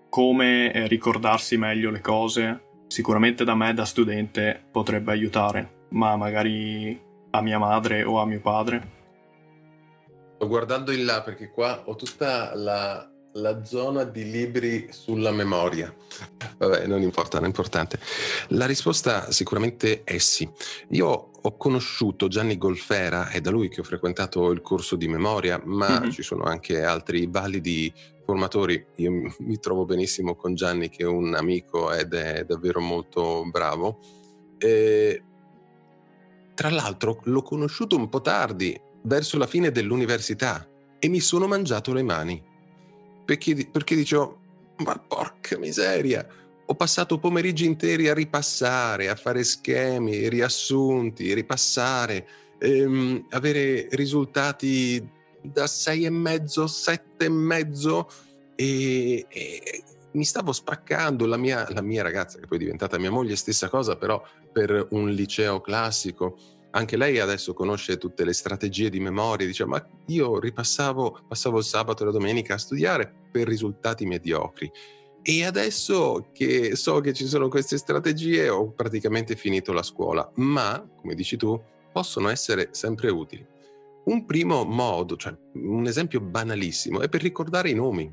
come 0.08 0.72
eh, 0.72 0.86
ricordarsi 0.86 1.56
meglio 1.56 1.90
le 1.90 2.00
cose. 2.00 2.62
Sicuramente 2.86 3.44
da 3.44 3.54
me, 3.54 3.74
da 3.74 3.84
studente, 3.84 4.62
potrebbe 4.70 5.12
aiutare, 5.12 5.86
ma 5.90 6.16
magari 6.16 7.00
a 7.30 7.40
mia 7.40 7.58
madre 7.58 8.04
o 8.04 8.20
a 8.20 8.26
mio 8.26 8.40
padre 8.40 8.94
Sto 10.44 10.48
guardando 10.48 10.92
in 10.92 11.04
là 11.04 11.22
perché 11.22 11.48
qua 11.48 11.82
ho 11.86 11.94
tutta 11.94 12.54
la, 12.54 13.08
la 13.34 13.64
zona 13.64 14.04
di 14.04 14.30
libri 14.30 14.88
sulla 14.90 15.32
memoria. 15.32 15.94
Vabbè, 16.58 16.86
non 16.86 17.02
importa, 17.02 17.38
non 17.38 17.46
è 17.46 17.48
importante. 17.48 17.98
La 18.48 18.66
risposta 18.66 19.30
sicuramente 19.32 20.04
è 20.04 20.18
sì. 20.18 20.48
Io 20.90 21.30
ho 21.40 21.56
conosciuto 21.56 22.28
Gianni 22.28 22.56
Golfera, 22.56 23.28
è 23.28 23.40
da 23.40 23.50
lui 23.50 23.68
che 23.68 23.80
ho 23.80 23.84
frequentato 23.84 24.50
il 24.50 24.60
corso 24.60 24.96
di 24.96 25.08
memoria, 25.08 25.60
ma 25.64 26.00
mm-hmm. 26.00 26.10
ci 26.10 26.22
sono 26.22 26.44
anche 26.44 26.82
altri 26.82 27.26
validi 27.28 27.92
formatori. 28.24 28.84
Io 28.96 29.34
mi 29.38 29.58
trovo 29.58 29.84
benissimo 29.84 30.36
con 30.36 30.54
Gianni, 30.54 30.88
che 30.88 31.02
è 31.02 31.06
un 31.06 31.34
amico 31.34 31.92
ed 31.92 32.14
è 32.14 32.44
davvero 32.44 32.80
molto 32.80 33.44
bravo. 33.50 33.98
E, 34.58 35.22
tra 36.54 36.70
l'altro 36.70 37.20
l'ho 37.24 37.42
conosciuto 37.42 37.96
un 37.96 38.08
po' 38.08 38.20
tardi, 38.20 38.80
verso 39.02 39.36
la 39.38 39.46
fine 39.46 39.72
dell'università 39.72 40.66
e 40.98 41.08
mi 41.08 41.20
sono 41.20 41.46
mangiato 41.48 41.92
le 41.92 42.02
mani. 42.02 42.52
Perché, 43.24 43.68
perché 43.70 43.94
dicevo, 43.94 44.38
ma 44.78 44.98
porca 44.98 45.58
miseria, 45.58 46.26
ho 46.66 46.74
passato 46.74 47.18
pomeriggi 47.18 47.66
interi 47.66 48.08
a 48.08 48.14
ripassare, 48.14 49.08
a 49.08 49.16
fare 49.16 49.44
schemi, 49.44 50.28
riassunti, 50.28 51.34
ripassare, 51.34 52.26
ehm, 52.58 53.26
avere 53.30 53.88
risultati 53.90 55.06
da 55.42 55.66
sei 55.66 56.04
e 56.04 56.10
mezzo, 56.10 56.66
sette 56.66 57.26
e 57.26 57.28
mezzo 57.28 58.08
e, 58.54 59.26
e 59.28 59.82
mi 60.12 60.24
stavo 60.24 60.52
spaccando. 60.52 61.26
La 61.26 61.36
mia, 61.36 61.66
la 61.70 61.82
mia 61.82 62.02
ragazza, 62.02 62.38
che 62.38 62.46
poi 62.46 62.56
è 62.58 62.60
diventata 62.60 62.98
mia 62.98 63.10
moglie, 63.10 63.36
stessa 63.36 63.68
cosa, 63.68 63.96
però 63.96 64.22
per 64.52 64.86
un 64.90 65.10
liceo 65.10 65.60
classico 65.60 66.38
anche 66.74 66.96
lei 66.96 67.18
adesso 67.20 67.54
conosce 67.54 67.98
tutte 67.98 68.24
le 68.24 68.32
strategie 68.32 68.90
di 68.90 69.00
memoria, 69.00 69.46
dice 69.46 69.64
ma 69.64 69.84
io 70.06 70.38
ripassavo, 70.38 71.20
passavo 71.28 71.58
il 71.58 71.64
sabato 71.64 72.02
e 72.02 72.06
la 72.06 72.12
domenica 72.12 72.54
a 72.54 72.58
studiare 72.58 73.12
per 73.30 73.46
risultati 73.46 74.04
mediocri 74.04 74.70
e 75.22 75.44
adesso 75.44 76.28
che 76.32 76.76
so 76.76 77.00
che 77.00 77.14
ci 77.14 77.26
sono 77.26 77.48
queste 77.48 77.78
strategie 77.78 78.48
ho 78.48 78.72
praticamente 78.72 79.36
finito 79.36 79.72
la 79.72 79.82
scuola, 79.82 80.28
ma 80.34 80.86
come 80.96 81.14
dici 81.14 81.36
tu 81.36 81.58
possono 81.92 82.28
essere 82.28 82.68
sempre 82.72 83.10
utili. 83.10 83.46
Un 84.06 84.26
primo 84.26 84.64
modo, 84.64 85.16
cioè 85.16 85.34
un 85.54 85.86
esempio 85.86 86.20
banalissimo, 86.20 87.00
è 87.00 87.08
per 87.08 87.22
ricordare 87.22 87.70
i 87.70 87.74
nomi. 87.74 88.12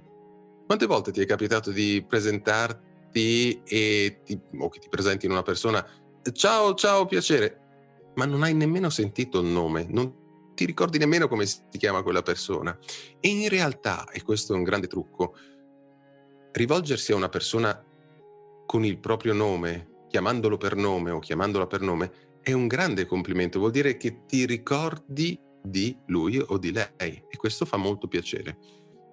Quante 0.66 0.86
volte 0.86 1.12
ti 1.12 1.20
è 1.20 1.26
capitato 1.26 1.72
di 1.72 2.06
presentarti 2.08 3.62
e 3.66 4.22
ti, 4.24 4.40
o 4.58 4.70
che 4.70 4.80
ti 4.80 4.88
presentino 4.88 5.34
una 5.34 5.42
persona 5.42 5.86
ciao 6.32 6.76
ciao 6.76 7.06
piacere 7.08 7.61
ma 8.22 8.28
non 8.28 8.44
hai 8.44 8.54
nemmeno 8.54 8.92
sentito 8.92 9.40
il 9.40 9.48
nome, 9.48 9.88
non 9.90 10.54
ti 10.54 10.66
ricordi 10.66 11.00
nemmeno 11.00 11.28
come 11.28 11.48
si 11.48 11.64
chiama 11.72 12.04
quella 12.04 12.22
persona. 12.22 12.78
E 13.20 13.30
in 13.30 13.50
realtà, 13.50 14.08
e 14.12 14.22
questo 14.22 14.54
è 14.54 14.56
un 14.56 14.62
grande 14.62 14.86
trucco, 14.86 15.36
rivolgersi 16.52 17.14
a 17.14 17.16
una 17.16 17.30
persona 17.30 17.84
con 18.68 18.86
il 18.86 19.00
proprio 19.00 19.34
nome, 19.34 20.06
chiamandolo 20.08 20.58
per 20.58 20.76
nome 20.76 21.10
o 21.10 21.18
chiamandola 21.18 21.66
per 21.66 21.82
nome, 21.82 22.12
è 22.44 22.52
un 22.52 22.68
grande 22.68 23.08
complimento, 23.08 23.58
vuol 23.58 23.72
dire 23.72 23.98
che 23.98 24.26
ti 24.28 24.46
ricordi 24.46 25.40
di 25.64 25.98
lui 26.06 26.38
o 26.38 26.60
di 26.60 26.72
lei 26.72 27.24
e 27.28 27.38
questo 27.38 27.66
fa 27.66 27.78
molto 27.78 28.08
piacere. 28.08 28.56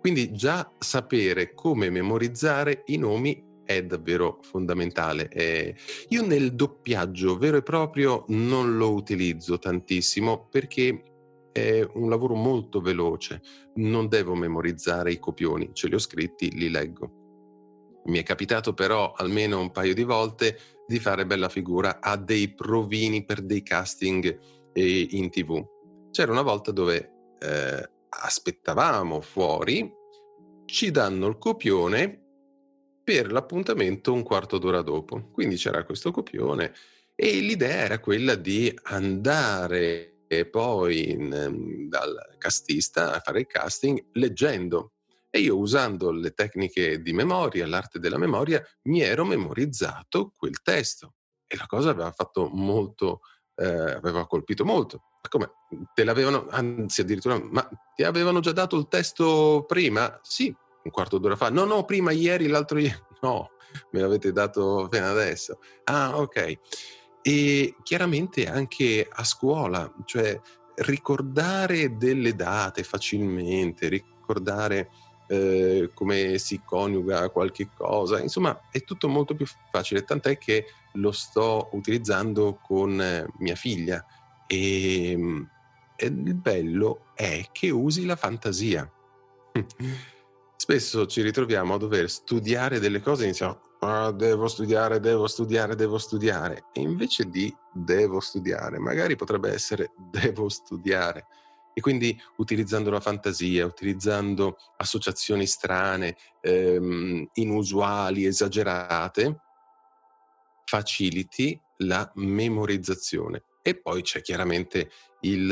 Quindi 0.00 0.32
già 0.32 0.70
sapere 0.78 1.54
come 1.54 1.88
memorizzare 1.88 2.82
i 2.86 2.98
nomi 2.98 3.42
è 3.68 3.84
davvero 3.84 4.38
fondamentale. 4.40 5.28
Eh, 5.28 5.74
io 6.08 6.24
nel 6.24 6.54
doppiaggio 6.54 7.36
vero 7.36 7.58
e 7.58 7.62
proprio 7.62 8.24
non 8.28 8.78
lo 8.78 8.94
utilizzo 8.94 9.58
tantissimo 9.58 10.48
perché 10.50 11.02
è 11.52 11.86
un 11.92 12.08
lavoro 12.08 12.34
molto 12.34 12.80
veloce, 12.80 13.42
non 13.74 14.08
devo 14.08 14.34
memorizzare 14.34 15.12
i 15.12 15.18
copioni, 15.18 15.68
ce 15.74 15.88
li 15.88 15.94
ho 15.96 15.98
scritti, 15.98 16.50
li 16.52 16.70
leggo. 16.70 18.00
Mi 18.06 18.18
è 18.18 18.22
capitato 18.22 18.72
però 18.72 19.12
almeno 19.12 19.60
un 19.60 19.70
paio 19.70 19.92
di 19.92 20.04
volte 20.04 20.58
di 20.86 20.98
fare 20.98 21.26
bella 21.26 21.50
figura 21.50 22.00
a 22.00 22.16
dei 22.16 22.54
provini 22.54 23.22
per 23.26 23.42
dei 23.42 23.62
casting 23.62 24.38
in 24.72 25.28
tv. 25.28 25.62
C'era 26.10 26.32
una 26.32 26.40
volta 26.40 26.72
dove 26.72 27.10
eh, 27.38 27.90
aspettavamo 28.08 29.20
fuori, 29.20 29.92
ci 30.64 30.90
danno 30.90 31.26
il 31.26 31.36
copione 31.36 32.27
per 33.08 33.32
l'appuntamento 33.32 34.12
un 34.12 34.22
quarto 34.22 34.58
d'ora 34.58 34.82
dopo. 34.82 35.30
Quindi 35.32 35.56
c'era 35.56 35.82
questo 35.82 36.10
copione 36.10 36.74
e 37.14 37.40
l'idea 37.40 37.84
era 37.84 38.00
quella 38.00 38.34
di 38.34 38.70
andare 38.82 40.26
poi 40.50 41.12
in, 41.12 41.32
ehm, 41.32 41.88
dal 41.88 42.36
castista 42.36 43.14
a 43.14 43.20
fare 43.20 43.40
il 43.40 43.46
casting 43.46 44.08
leggendo. 44.12 44.92
E 45.30 45.38
io 45.38 45.56
usando 45.56 46.10
le 46.10 46.32
tecniche 46.32 47.00
di 47.00 47.14
memoria, 47.14 47.66
l'arte 47.66 47.98
della 47.98 48.18
memoria, 48.18 48.62
mi 48.82 49.00
ero 49.00 49.24
memorizzato 49.24 50.34
quel 50.36 50.60
testo. 50.60 51.14
E 51.46 51.56
la 51.56 51.64
cosa 51.64 51.88
aveva 51.88 52.12
fatto 52.12 52.50
molto, 52.52 53.20
eh, 53.54 53.64
aveva 53.64 54.26
colpito 54.26 54.66
molto. 54.66 55.04
Ma 55.22 55.28
come? 55.30 55.50
Te 55.94 56.04
l'avevano, 56.04 56.46
anzi 56.50 57.00
addirittura, 57.00 57.40
ma 57.42 57.66
ti 57.94 58.02
avevano 58.02 58.40
già 58.40 58.52
dato 58.52 58.76
il 58.76 58.86
testo 58.86 59.64
prima? 59.66 60.20
Sì, 60.22 60.54
un 60.82 60.90
quarto 60.90 61.18
d'ora 61.18 61.36
fa. 61.36 61.50
No, 61.50 61.64
no, 61.64 61.84
prima 61.84 62.12
ieri, 62.12 62.46
l'altro 62.46 62.78
ieri. 62.78 63.06
No, 63.20 63.50
me 63.90 64.00
l'avete 64.00 64.30
dato 64.30 64.84
appena 64.84 65.10
adesso. 65.10 65.58
Ah, 65.84 66.18
ok. 66.18 66.58
E 67.20 67.74
chiaramente 67.82 68.46
anche 68.46 69.08
a 69.10 69.24
scuola, 69.24 69.92
cioè 70.04 70.40
ricordare 70.76 71.96
delle 71.96 72.36
date 72.36 72.84
facilmente, 72.84 73.88
ricordare 73.88 74.90
eh, 75.26 75.90
come 75.92 76.38
si 76.38 76.62
coniuga 76.64 77.28
qualche 77.30 77.68
cosa, 77.74 78.20
insomma 78.20 78.68
è 78.70 78.82
tutto 78.82 79.08
molto 79.08 79.34
più 79.34 79.46
facile, 79.70 80.04
tant'è 80.04 80.38
che 80.38 80.66
lo 80.94 81.12
sto 81.12 81.68
utilizzando 81.72 82.58
con 82.62 83.00
eh, 83.00 83.26
mia 83.38 83.54
figlia 83.54 84.04
e, 84.46 85.10
ehm, 85.10 85.50
e 85.96 86.06
il 86.06 86.34
bello 86.34 87.06
è 87.14 87.44
che 87.52 87.70
usi 87.70 88.06
la 88.06 88.16
fantasia. 88.16 88.90
Spesso 90.70 91.06
ci 91.06 91.22
ritroviamo 91.22 91.72
a 91.72 91.78
dover 91.78 92.10
studiare 92.10 92.78
delle 92.78 93.00
cose 93.00 93.22
e 93.22 93.24
iniziamo 93.28 93.60
ah, 93.80 94.12
devo 94.12 94.48
studiare, 94.48 95.00
devo 95.00 95.26
studiare, 95.26 95.74
devo 95.74 95.96
studiare. 95.96 96.64
E 96.74 96.82
invece 96.82 97.24
di 97.24 97.50
devo 97.72 98.20
studiare, 98.20 98.78
magari 98.78 99.16
potrebbe 99.16 99.50
essere 99.50 99.92
devo 100.12 100.50
studiare. 100.50 101.26
E 101.72 101.80
quindi 101.80 102.20
utilizzando 102.36 102.90
la 102.90 103.00
fantasia, 103.00 103.64
utilizzando 103.64 104.58
associazioni 104.76 105.46
strane, 105.46 106.18
ehm, 106.42 107.26
inusuali, 107.32 108.26
esagerate, 108.26 109.40
faciliti 110.66 111.58
la 111.78 112.12
memorizzazione. 112.16 113.44
E 113.62 113.80
poi 113.80 114.02
c'è 114.02 114.20
chiaramente 114.20 114.90
il, 115.20 115.46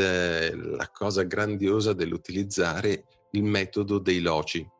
la 0.76 0.90
cosa 0.90 1.22
grandiosa 1.22 1.94
dell'utilizzare 1.94 3.06
il 3.30 3.44
metodo 3.44 3.98
dei 3.98 4.20
loci. 4.20 4.74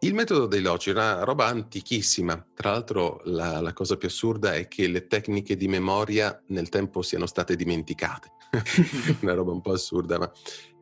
Il 0.00 0.14
metodo 0.14 0.46
dei 0.46 0.60
loci 0.60 0.90
è 0.90 0.92
una 0.92 1.24
roba 1.24 1.46
antichissima. 1.46 2.46
Tra 2.54 2.70
l'altro, 2.70 3.20
la, 3.24 3.60
la, 3.60 3.72
cosa 3.72 3.96
più 3.96 4.06
assurda 4.06 4.54
è 4.54 4.68
che 4.68 4.86
le 4.86 5.08
tecniche 5.08 5.56
di 5.56 5.66
memoria 5.66 6.40
nel 6.48 6.68
tempo 6.68 7.02
siano 7.02 7.26
state 7.26 7.56
dimenticate. 7.56 8.30
una 9.22 9.34
roba 9.34 9.50
un 9.50 9.60
po' 9.60 9.72
assurda, 9.72 10.18
ma. 10.18 10.30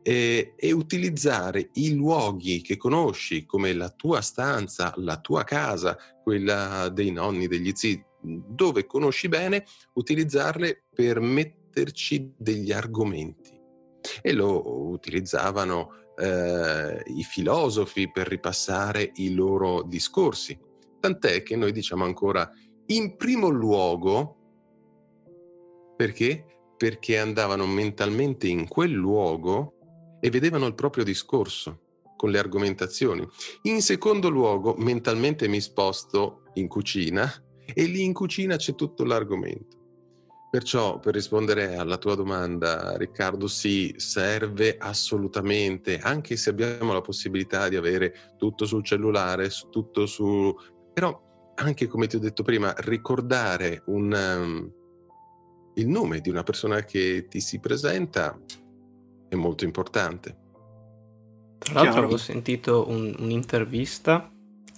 E, 0.03 0.53
e, 0.55 0.71
utilizzare 0.71 1.71
i 1.73 1.95
luoghi 1.95 2.61
che 2.61 2.77
conosci, 2.77 3.47
come 3.47 3.73
la 3.73 3.89
tua 3.89 4.21
stanza, 4.21 4.93
la 4.97 5.19
tua 5.19 5.43
casa, 5.43 5.97
quella 6.21 6.87
dei 6.89 7.09
nonni, 7.09 7.47
degli 7.47 7.71
zii, 7.73 8.05
dove 8.21 8.85
conosci 8.85 9.29
bene, 9.29 9.65
utilizzarle 9.93 10.83
per 10.93 11.19
metterci 11.21 12.33
degli 12.37 12.71
argomenti. 12.71 13.59
E 14.21 14.31
lo 14.31 14.89
utilizzavano 14.91 16.06
eh, 16.17 17.03
i 17.05 17.23
filosofi 17.23 18.11
per 18.11 18.27
ripassare 18.27 19.11
i 19.15 19.33
loro 19.33 19.83
discorsi. 19.83 20.57
Tant'è 20.99 21.43
che 21.43 21.55
noi 21.55 21.71
diciamo 21.71 22.03
ancora 22.03 22.49
in 22.87 23.15
primo 23.15 23.49
luogo, 23.49 24.35
perché? 25.95 26.45
Perché 26.75 27.17
andavano 27.17 27.65
mentalmente 27.65 28.47
in 28.47 28.67
quel 28.67 28.91
luogo 28.91 30.17
e 30.19 30.29
vedevano 30.29 30.65
il 30.65 30.75
proprio 30.75 31.03
discorso 31.03 31.81
con 32.15 32.31
le 32.31 32.39
argomentazioni. 32.39 33.27
In 33.63 33.81
secondo 33.81 34.29
luogo, 34.29 34.75
mentalmente 34.77 35.47
mi 35.47 35.61
sposto 35.61 36.43
in 36.55 36.67
cucina 36.67 37.31
e 37.73 37.83
lì 37.85 38.03
in 38.03 38.13
cucina 38.13 38.55
c'è 38.55 38.73
tutto 38.73 39.03
l'argomento. 39.03 39.76
Perciò, 40.49 40.99
per 40.99 41.13
rispondere 41.13 41.75
alla 41.75 41.97
tua 41.97 42.15
domanda, 42.15 42.95
Riccardo, 42.95 43.47
sì, 43.47 43.93
serve 43.97 44.77
assolutamente, 44.77 45.99
anche 45.99 46.37
se 46.37 46.51
abbiamo 46.51 46.93
la 46.93 47.01
possibilità 47.01 47.67
di 47.67 47.75
avere 47.75 48.33
tutto 48.37 48.65
sul 48.65 48.83
cellulare, 48.83 49.49
tutto 49.69 50.05
su... 50.05 50.55
però 50.93 51.21
anche 51.55 51.87
come 51.87 52.07
ti 52.07 52.15
ho 52.15 52.19
detto 52.19 52.43
prima, 52.43 52.73
ricordare 52.77 53.83
un, 53.87 54.13
um, 54.13 54.71
il 55.75 55.87
nome 55.87 56.21
di 56.21 56.29
una 56.29 56.43
persona 56.43 56.83
che 56.83 57.25
ti 57.27 57.41
si 57.41 57.59
presenta 57.59 58.39
è 59.27 59.35
molto 59.35 59.65
importante. 59.65 60.45
Tra 61.57 61.73
l'altro 61.73 61.91
Chiaro. 61.91 62.05
avevo 62.05 62.17
sentito 62.17 62.87
un, 62.87 63.13
un'intervista 63.19 64.31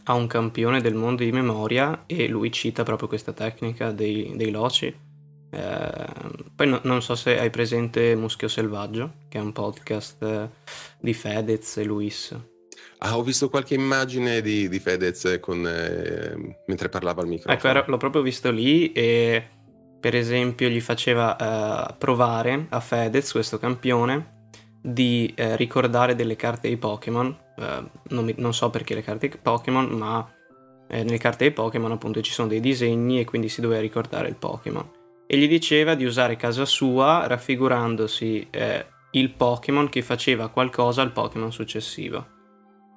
a 0.05 0.13
un 0.13 0.25
campione 0.25 0.81
del 0.81 0.95
mondo 0.95 1.23
di 1.23 1.31
memoria 1.31 2.05
e 2.07 2.27
lui 2.27 2.51
cita 2.51 2.81
proprio 2.81 3.07
questa 3.07 3.33
tecnica 3.33 3.91
dei, 3.91 4.33
dei 4.35 4.49
loci 4.49 5.07
eh, 5.51 6.05
poi 6.55 6.67
no, 6.67 6.79
non 6.83 7.01
so 7.01 7.15
se 7.15 7.39
hai 7.39 7.49
presente 7.49 8.15
Muschio 8.15 8.47
Selvaggio, 8.47 9.13
che 9.27 9.39
è 9.39 9.41
un 9.41 9.51
podcast 9.51 10.21
eh, 10.21 10.49
di 10.99 11.13
Fedez 11.13 11.77
e 11.77 11.83
Luis. 11.83 12.37
Ah, 12.99 13.17
ho 13.17 13.23
visto 13.23 13.49
qualche 13.49 13.73
immagine 13.73 14.41
di, 14.41 14.67
di 14.67 14.79
Fedez 14.79 15.37
con, 15.39 15.65
eh, 15.65 16.57
mentre 16.67 16.89
parlava 16.89 17.21
al 17.21 17.27
microfono. 17.27 17.55
Ecco, 17.55 17.67
era, 17.67 17.83
l'ho 17.87 17.97
proprio 17.97 18.21
visto 18.21 18.51
lì 18.51 18.91
e 18.91 19.47
per 19.99 20.15
esempio 20.15 20.69
gli 20.69 20.81
faceva 20.81 21.35
eh, 21.89 21.95
provare 21.97 22.67
a 22.69 22.79
Fedez, 22.79 23.31
questo 23.31 23.57
campione, 23.57 24.37
di 24.81 25.33
eh, 25.35 25.55
ricordare 25.55 26.15
delle 26.15 26.35
carte 26.35 26.67
di 26.67 26.77
Pokémon. 26.77 27.35
Eh, 27.57 27.83
non, 28.09 28.25
mi, 28.25 28.35
non, 28.37 28.53
so 28.53 28.69
perché 28.69 28.93
le 28.93 29.01
carte 29.01 29.29
Pokémon, 29.29 29.85
ma 29.85 30.33
nelle 30.91 31.19
carte 31.19 31.43
dei 31.43 31.53
Pokémon 31.53 31.91
appunto 31.91 32.19
ci 32.21 32.31
sono 32.31 32.47
dei 32.47 32.59
disegni 32.59 33.19
e 33.19 33.23
quindi 33.23 33.47
si 33.47 33.61
doveva 33.61 33.79
ricordare 33.79 34.27
il 34.27 34.35
Pokémon 34.35 34.97
e 35.31 35.37
gli 35.37 35.47
diceva 35.47 35.93
di 35.93 36.05
usare 36.05 36.35
casa 36.37 36.65
sua 36.65 37.27
raffigurandosi 37.27 38.47
eh, 38.49 38.85
il 39.11 39.29
Pokémon 39.29 39.87
che 39.87 40.01
faceva 40.01 40.49
qualcosa 40.49 41.03
al 41.03 41.11
Pokémon 41.11 41.51
successivo. 41.51 42.25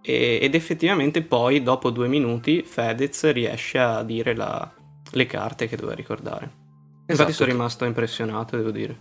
E, 0.00 0.38
ed 0.40 0.54
effettivamente 0.54 1.20
poi, 1.20 1.62
dopo 1.62 1.90
due 1.90 2.08
minuti, 2.08 2.62
Fedez 2.62 3.30
riesce 3.32 3.78
a 3.78 4.02
dire 4.02 4.34
la, 4.34 4.72
le 5.10 5.26
carte 5.26 5.68
che 5.68 5.76
doveva 5.76 5.94
ricordare. 5.94 6.44
Esatto. 6.46 7.12
Infatti 7.12 7.32
sono 7.32 7.50
rimasto 7.50 7.84
impressionato, 7.84 8.56
devo 8.56 8.70
dire. 8.70 9.00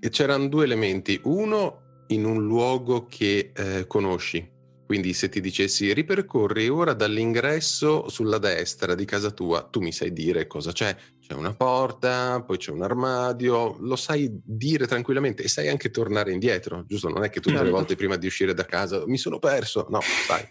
E 0.00 0.08
c'erano 0.08 0.48
due 0.48 0.64
elementi. 0.64 1.20
Uno, 1.24 2.04
in 2.06 2.24
un 2.24 2.46
luogo 2.46 3.04
che 3.04 3.52
eh, 3.54 3.86
conosci. 3.86 4.58
Quindi 4.86 5.12
se 5.12 5.28
ti 5.28 5.42
dicessi 5.42 5.92
ripercorri 5.92 6.70
ora 6.70 6.94
dall'ingresso 6.94 8.08
sulla 8.08 8.38
destra 8.38 8.94
di 8.94 9.04
casa 9.04 9.30
tua, 9.30 9.68
tu 9.70 9.80
mi 9.80 9.92
sai 9.92 10.14
dire 10.14 10.46
cosa 10.46 10.72
c'è, 10.72 10.96
c'è 11.30 11.36
una 11.36 11.54
porta, 11.54 12.42
poi 12.44 12.56
c'è 12.56 12.72
un 12.72 12.82
armadio, 12.82 13.76
lo 13.78 13.94
sai 13.94 14.28
dire 14.44 14.88
tranquillamente 14.88 15.44
e 15.44 15.48
sai 15.48 15.68
anche 15.68 15.92
tornare 15.92 16.32
indietro, 16.32 16.84
giusto? 16.88 17.08
Non 17.08 17.22
è 17.22 17.30
che 17.30 17.38
tutte 17.38 17.62
le 17.62 17.70
volte 17.70 17.94
prima 17.94 18.16
di 18.16 18.26
uscire 18.26 18.52
da 18.52 18.64
casa 18.64 19.04
mi 19.06 19.16
sono 19.16 19.38
perso, 19.38 19.86
no, 19.90 20.00
sai. 20.00 20.44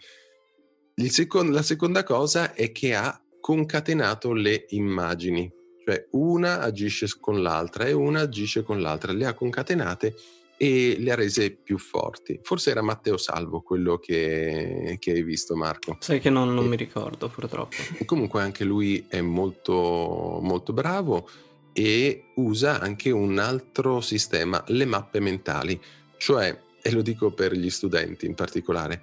Second, 1.10 1.52
la 1.52 1.63
seconda 1.63 2.04
cosa 2.04 2.54
è 2.54 2.72
che 2.72 2.96
ha 2.96 3.22
concatenato 3.42 4.32
le 4.32 4.68
immagini, 4.70 5.52
cioè 5.84 6.08
una 6.12 6.62
agisce 6.62 7.08
con 7.20 7.42
l'altra 7.42 7.84
e 7.84 7.92
una 7.92 8.22
agisce 8.22 8.63
con 8.63 8.80
l'altra, 8.80 9.12
le 9.12 9.26
ha 9.26 9.34
concatenate 9.34 10.15
e 10.62 10.98
le 11.00 11.12
ha 11.13 11.15
rese 11.15 11.52
più 11.52 11.78
forti. 11.78 12.38
Forse 12.43 12.72
era 12.72 12.82
Matteo 12.82 13.15
Salvo 13.15 13.62
quello 13.62 13.98
che, 13.98 14.98
che 15.00 15.12
hai 15.12 15.24
visto, 15.24 15.56
Marco. 15.56 15.95
Sai 16.02 16.19
che 16.19 16.30
non, 16.30 16.54
non 16.54 16.67
mi 16.67 16.76
ricordo, 16.76 17.30
purtroppo. 17.30 17.78
Comunque 18.04 18.41
anche 18.41 18.65
lui 18.65 19.06
è 19.08 19.22
molto, 19.22 20.39
molto 20.41 20.74
bravo 20.74 21.30
e 21.72 22.32
usa 22.36 22.82
anche 22.82 23.10
un 23.10 23.39
altro 23.39 24.02
sistema, 24.02 24.62
le 24.67 24.84
mappe 24.84 25.22
mentali, 25.22 25.80
cioè, 26.17 26.60
e 26.82 26.91
lo 26.91 27.02
dico 27.02 27.32
per 27.32 27.54
gli 27.54 27.69
studenti 27.69 28.26
in 28.26 28.36
particolare, 28.36 29.02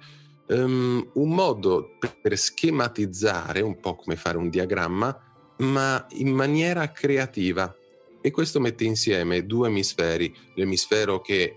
um, 0.49 1.09
un 1.13 1.29
modo 1.29 1.97
per 2.21 2.37
schematizzare, 2.37 3.61
un 3.61 3.79
po' 3.79 3.95
come 3.95 4.15
fare 4.15 4.37
un 4.37 4.51
diagramma, 4.51 5.55
ma 5.57 6.05
in 6.11 6.29
maniera 6.29 6.91
creativa 6.91 7.75
e 8.21 8.31
questo 8.31 8.59
mette 8.59 8.83
insieme 8.83 9.45
due 9.45 9.67
emisferi, 9.67 10.33
l'emisfero 10.55 11.21
che 11.21 11.55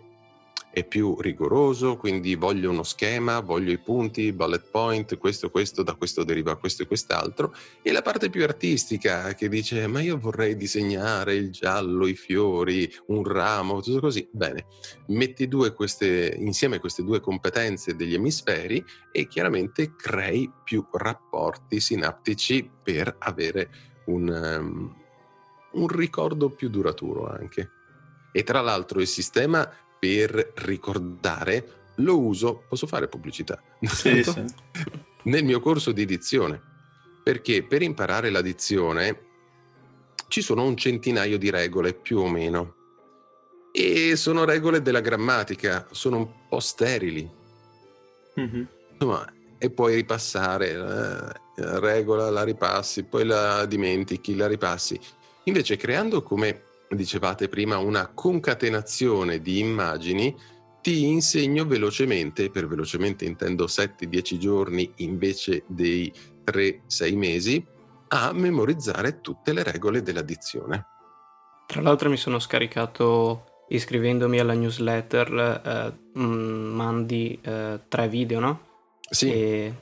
è 0.72 0.84
più 0.84 1.20
rigoroso, 1.20 1.96
quindi 1.96 2.36
voglio 2.36 2.70
uno 2.70 2.84
schema, 2.84 3.40
voglio 3.40 3.72
i 3.72 3.78
punti, 3.78 4.32
bullet 4.32 4.70
point, 4.70 5.18
questo, 5.18 5.50
questo, 5.50 5.82
da 5.82 5.94
questo 5.94 6.22
deriva 6.22 6.56
questo 6.56 6.82
e 6.82 6.86
quest'altro, 6.86 7.52
e 7.82 7.90
la 7.90 8.02
parte 8.02 8.30
più 8.30 8.44
artistica 8.44 9.34
che 9.34 9.48
dice 9.48 9.88
ma 9.88 10.00
io 10.00 10.16
vorrei 10.18 10.56
disegnare 10.56 11.34
il 11.34 11.50
giallo, 11.50 12.06
i 12.06 12.14
fiori, 12.14 12.90
un 13.06 13.24
ramo, 13.24 13.80
tutto 13.82 14.00
così. 14.00 14.28
Bene, 14.30 14.66
metti 15.08 15.48
queste, 15.74 16.36
insieme 16.38 16.78
queste 16.78 17.02
due 17.02 17.20
competenze 17.20 17.96
degli 17.96 18.14
emisferi 18.14 18.82
e 19.10 19.26
chiaramente 19.26 19.96
crei 19.96 20.50
più 20.62 20.86
rapporti 20.92 21.80
sinaptici 21.80 22.70
per 22.82 23.16
avere 23.18 23.70
un, 24.06 24.28
um, 24.28 24.99
un 25.72 25.88
ricordo 25.88 26.50
più 26.50 26.68
duraturo 26.68 27.28
anche. 27.28 27.70
E 28.32 28.42
tra 28.42 28.60
l'altro 28.60 29.00
il 29.00 29.06
sistema 29.06 29.68
per 29.98 30.52
ricordare 30.56 31.78
lo 31.96 32.18
uso, 32.18 32.64
posso 32.68 32.86
fare 32.86 33.08
pubblicità? 33.08 33.62
Sì, 33.80 34.22
sì. 34.24 34.44
Nel 35.24 35.44
mio 35.44 35.60
corso 35.60 35.92
di 35.92 36.06
dizione, 36.06 36.60
perché 37.22 37.62
per 37.62 37.82
imparare 37.82 38.30
la 38.30 38.40
dizione 38.40 39.28
ci 40.28 40.40
sono 40.40 40.64
un 40.64 40.76
centinaio 40.76 41.36
di 41.38 41.50
regole 41.50 41.92
più 41.92 42.18
o 42.18 42.28
meno 42.28 42.76
e 43.72 44.16
sono 44.16 44.44
regole 44.44 44.82
della 44.82 45.00
grammatica, 45.00 45.86
sono 45.90 46.16
un 46.16 46.28
po' 46.48 46.60
sterili. 46.60 47.28
Mm-hmm. 48.38 48.64
Insomma, 48.92 49.32
e 49.58 49.70
puoi 49.70 49.94
ripassare, 49.96 50.70
eh, 50.70 51.62
la 51.62 51.78
regola 51.78 52.30
la 52.30 52.42
ripassi, 52.42 53.04
poi 53.04 53.24
la 53.24 53.66
dimentichi, 53.66 54.34
la 54.34 54.46
ripassi. 54.46 54.98
Invece 55.50 55.76
creando, 55.76 56.22
come 56.22 56.62
dicevate 56.90 57.48
prima, 57.48 57.76
una 57.78 58.06
concatenazione 58.06 59.40
di 59.40 59.58
immagini, 59.58 60.32
ti 60.80 61.06
insegno 61.08 61.64
velocemente, 61.64 62.50
per 62.50 62.68
velocemente 62.68 63.24
intendo 63.24 63.64
7-10 63.64 64.38
giorni 64.38 64.92
invece 64.98 65.64
dei 65.66 66.12
3-6 66.44 67.16
mesi, 67.16 67.66
a 68.10 68.32
memorizzare 68.32 69.20
tutte 69.20 69.52
le 69.52 69.64
regole 69.64 70.02
dell'addizione. 70.02 70.86
Tra 71.66 71.80
l'altro 71.80 72.10
mi 72.10 72.16
sono 72.16 72.38
scaricato 72.38 73.64
iscrivendomi 73.70 74.38
alla 74.38 74.54
newsletter, 74.54 75.62
eh, 75.64 76.20
mm, 76.20 76.74
mandi 76.76 77.36
eh, 77.42 77.80
tre 77.88 78.08
video, 78.08 78.38
no? 78.38 78.60
Sì. 79.00 79.32
E, 79.32 79.74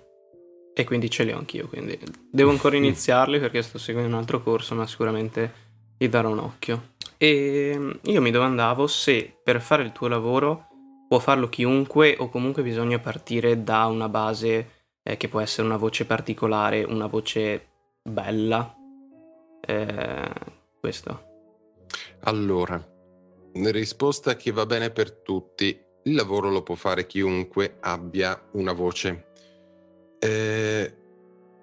e, 0.78 0.84
quindi 0.84 1.10
ce 1.10 1.24
li 1.24 1.32
ho 1.32 1.38
anch'io, 1.38 1.66
quindi 1.66 1.98
devo 2.30 2.50
ancora 2.50 2.76
iniziarli 2.76 3.40
perché 3.40 3.62
sto 3.62 3.78
seguendo 3.78 4.14
un 4.14 4.20
altro 4.20 4.40
corso, 4.40 4.76
ma 4.76 4.86
sicuramente 4.86 5.52
gli 5.98 6.08
darò 6.08 6.30
un 6.30 6.38
occhio. 6.38 6.90
E 7.16 7.74
mm, 7.76 7.90
io 8.02 8.20
mi 8.20 8.30
domandavo 8.30 8.86
se 8.86 9.40
per 9.42 9.60
fare 9.60 9.82
il 9.82 9.90
tuo 9.90 10.06
lavoro 10.06 10.68
può 11.08 11.18
farlo 11.18 11.48
chiunque 11.48 12.14
o 12.20 12.28
comunque 12.28 12.62
bisogna 12.62 13.00
partire 13.00 13.64
da 13.64 13.86
una 13.86 14.08
base 14.08 14.70
eh, 15.02 15.16
che 15.16 15.26
può 15.26 15.40
essere 15.40 15.66
una 15.66 15.76
voce 15.76 16.04
particolare, 16.04 16.84
una 16.84 17.06
voce 17.06 17.66
bella. 18.00 18.72
Eh, 19.60 20.30
questo. 20.78 21.22
Allora, 22.20 22.80
risposta 23.52 24.36
che 24.36 24.52
va 24.52 24.64
bene 24.64 24.90
per 24.90 25.10
tutti. 25.10 25.76
Il 26.04 26.14
lavoro 26.14 26.50
lo 26.50 26.62
può 26.62 26.76
fare 26.76 27.06
chiunque 27.06 27.78
abbia 27.80 28.40
una 28.52 28.72
voce. 28.72 29.27
Eh, 30.18 30.94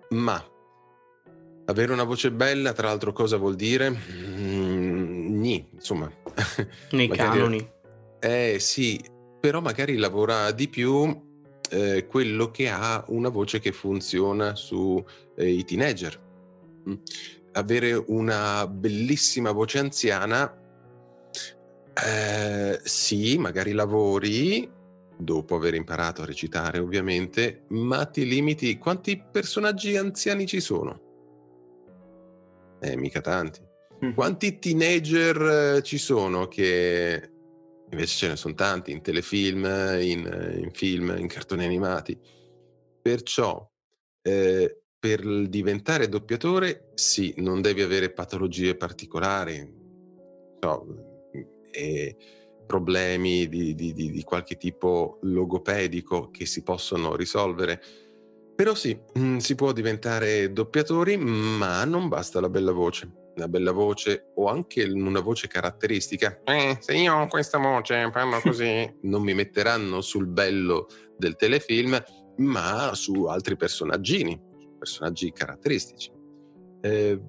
ma 0.10 0.44
avere 1.66 1.94
una 1.94 2.04
voce 2.04 2.32
bella, 2.32 2.74
tra 2.74 2.88
l'altro, 2.88 3.12
cosa 3.12 3.38
vuol 3.38 3.56
dire? 3.56 3.90
Mm, 3.90 5.40
nì, 5.40 5.68
insomma. 5.74 6.12
Nei 6.92 7.08
magari, 7.08 7.38
canoni. 7.38 7.72
Eh 8.20 8.58
sì, 8.60 9.04
però 9.40 9.62
magari 9.62 9.98
lavora 9.98 10.52
di 10.52 10.68
più 10.68 11.24
eh, 11.70 12.06
quello 12.08 12.52
che 12.52 12.70
ha 12.70 13.04
una 13.08 13.30
voce 13.30 13.60
che 13.60 13.72
funziona 13.72 14.56
sui 14.56 15.04
eh, 15.36 15.64
teenager. 15.64 16.20
Mm. 16.90 16.94
Avere 17.54 17.94
una 18.08 18.68
bellissima 18.68 19.52
voce 19.52 19.80
anziana 19.80 20.64
eh, 22.04 22.80
sì, 22.84 23.38
magari 23.38 23.72
lavori 23.72 24.70
dopo 25.18 25.56
aver 25.56 25.74
imparato 25.76 26.22
a 26.22 26.26
recitare, 26.26 26.80
ovviamente, 26.80 27.66
ma 27.70 28.06
ti 28.06 28.26
limiti. 28.26 28.78
Quanti 28.78 29.22
personaggi 29.32 29.96
anziani 29.96 30.46
ci 30.46 30.60
sono? 30.60 31.02
Eh, 32.80 32.96
mica 32.96 33.22
tanti. 33.22 33.62
Mm. 34.04 34.12
Quanti 34.14 34.60
teenager 34.60 35.78
eh, 35.78 35.82
ci 35.84 35.98
sono 35.98 36.48
che 36.48 37.30
invece 37.90 38.16
ce 38.18 38.28
ne 38.28 38.36
sono 38.36 38.54
tanti 38.54 38.92
in 38.92 39.02
telefilm, 39.02 39.66
in, 40.00 40.58
in 40.62 40.72
film, 40.72 41.16
in 41.18 41.28
cartoni 41.28 41.64
animati. 41.64 42.20
Perciò, 43.02 43.66
eh, 44.22 44.82
per 45.00 45.48
diventare 45.48 46.10
doppiatore, 46.10 46.92
sì, 46.96 47.34
non 47.38 47.62
devi 47.62 47.82
avere 47.82 48.12
patologie 48.12 48.76
particolari. 48.76 49.84
So, 50.60 51.30
e 51.72 52.16
problemi 52.66 53.48
di, 53.48 53.76
di, 53.76 53.94
di, 53.94 54.12
di 54.12 54.24
qualche 54.24 54.58
tipo 54.58 55.20
logopedico 55.22 56.30
che 56.32 56.46
si 56.46 56.64
possono 56.64 57.16
risolvere. 57.16 57.82
Però 58.56 58.74
sì, 58.74 58.98
mm, 59.20 59.38
si 59.38 59.56
può 59.56 59.72
diventare 59.74 60.52
doppiatori, 60.54 61.18
ma 61.18 61.84
non 61.84 62.08
basta 62.08 62.40
la 62.40 62.50
bella 62.50 62.72
voce. 62.72 63.24
La 63.36 63.50
bella 63.50 63.74
voce 63.74 64.32
o 64.36 64.48
anche 64.48 64.84
una 64.84 65.20
voce 65.20 65.48
caratteristica. 65.48 66.40
Eh, 66.46 66.78
se 66.80 66.96
io 66.96 67.16
ho 67.16 67.28
questa 67.28 67.58
voce, 67.58 68.10
parlo 68.12 68.40
così, 68.44 68.90
non 69.02 69.24
mi 69.24 69.34
metteranno 69.34 70.00
sul 70.00 70.28
bello 70.28 70.88
del 71.18 71.36
telefilm, 71.36 72.02
ma 72.38 72.92
su 72.94 73.26
altri 73.26 73.58
personaggini, 73.58 74.42
personaggi 74.80 75.34
caratteristici. 75.34 76.12
Eh, 76.80 77.20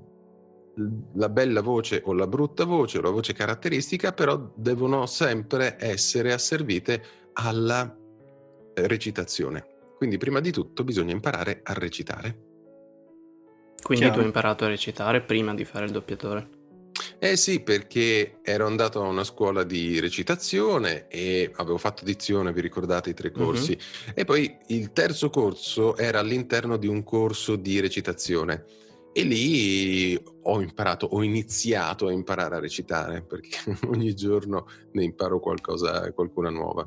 la 1.15 1.29
bella 1.29 1.62
voce 1.62 2.03
o 2.05 2.12
la 2.12 2.27
brutta 2.27 2.65
voce 2.65 2.99
o 2.99 3.01
la 3.01 3.11
voce 3.11 3.33
caratteristica, 3.33 4.12
però 4.12 4.53
devono 4.55 5.07
sempre 5.07 5.77
essere 5.79 6.33
asservite 6.33 7.03
alla 7.35 7.97
eh, 8.75 8.87
recitazione. 8.87 9.65
Quindi 9.97 10.19
prima 10.19 10.41
di 10.41 10.53
tutto 10.53 10.85
bisogna 10.85 11.12
imparare 11.12 11.61
a 11.62 11.73
recitare. 11.73 12.45
Quindi 13.83 14.05
Chiaro. 14.05 14.15
tu 14.15 14.21
hai 14.21 14.27
imparato 14.27 14.65
a 14.65 14.69
recitare 14.69 15.23
prima 15.23 15.55
di 15.55 15.65
fare 15.65 15.87
il 15.87 15.93
doppiatore? 15.93 16.49
Eh 17.19 17.37
sì, 17.37 17.61
perché 17.61 18.41
ero 18.43 18.67
andato 18.67 19.03
a 19.03 19.07
una 19.07 19.25
scuola 19.25 19.62
di 19.62 20.01
recitazione 20.01 21.09
e 21.09 21.51
avevo 21.57 21.79
fatto 21.79 22.05
dizione, 22.05 22.53
vi 22.53 22.61
ricordate 22.61 23.11
i 23.11 23.15
tre 23.15 23.31
corsi, 23.31 23.73
mm-hmm. 23.73 24.12
e 24.15 24.25
poi 24.25 24.59
il 24.69 24.93
terzo 24.93 25.31
corso 25.31 25.97
era 25.97 26.19
all'interno 26.19 26.77
di 26.77 26.87
un 26.87 27.03
corso 27.05 27.57
di 27.57 27.81
recitazione 27.81 28.65
e 29.17 29.23
lì 29.23 30.23
ho 30.43 30.61
imparato, 30.61 31.07
ho 31.07 31.23
iniziato 31.23 32.07
a 32.07 32.13
imparare 32.13 32.57
a 32.57 32.61
recitare, 32.61 33.23
perché 33.27 33.75
ogni 33.87 34.15
giorno 34.15 34.67
ne 34.93 35.05
imparo 35.05 35.41
qualcosa, 35.41 36.13
qualcuna 36.13 36.51
nuova, 36.51 36.87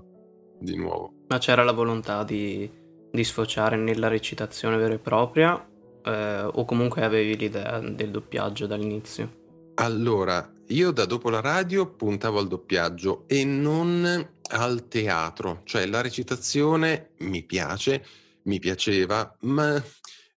di 0.60 0.76
nuovo. 0.76 1.12
Ma 1.30 1.40
c'era 1.40 1.64
la 1.64 1.72
volontà 1.72 2.24
di, 2.24 2.70
di 3.12 3.24
sfociare 3.24 3.78
nella 3.78 4.10
recitazione 4.10 4.78
vera 4.78 4.94
e 4.94 5.00
propria, 5.00 5.68
eh, 6.04 6.44
o 6.44 6.66
comunque 6.66 7.04
avevi 7.04 7.36
l'idea 7.36 7.80
del 7.80 8.12
doppiaggio 8.12 8.68
dall'inizio? 8.68 9.38
Allora, 9.76 10.54
io 10.68 10.92
da 10.92 11.06
dopo 11.06 11.32
la 11.32 11.42
radio 11.42 11.88
puntavo 11.88 12.38
al 12.38 12.48
doppiaggio 12.48 13.24
e 13.26 13.44
non 13.44 14.30
al 14.52 14.88
teatro, 14.88 15.62
cioè 15.64 15.88
la 15.88 16.02
recitazione 16.02 17.14
mi 17.22 17.42
piace, 17.42 18.06
mi 18.44 18.60
piaceva, 18.60 19.36
ma 19.42 19.82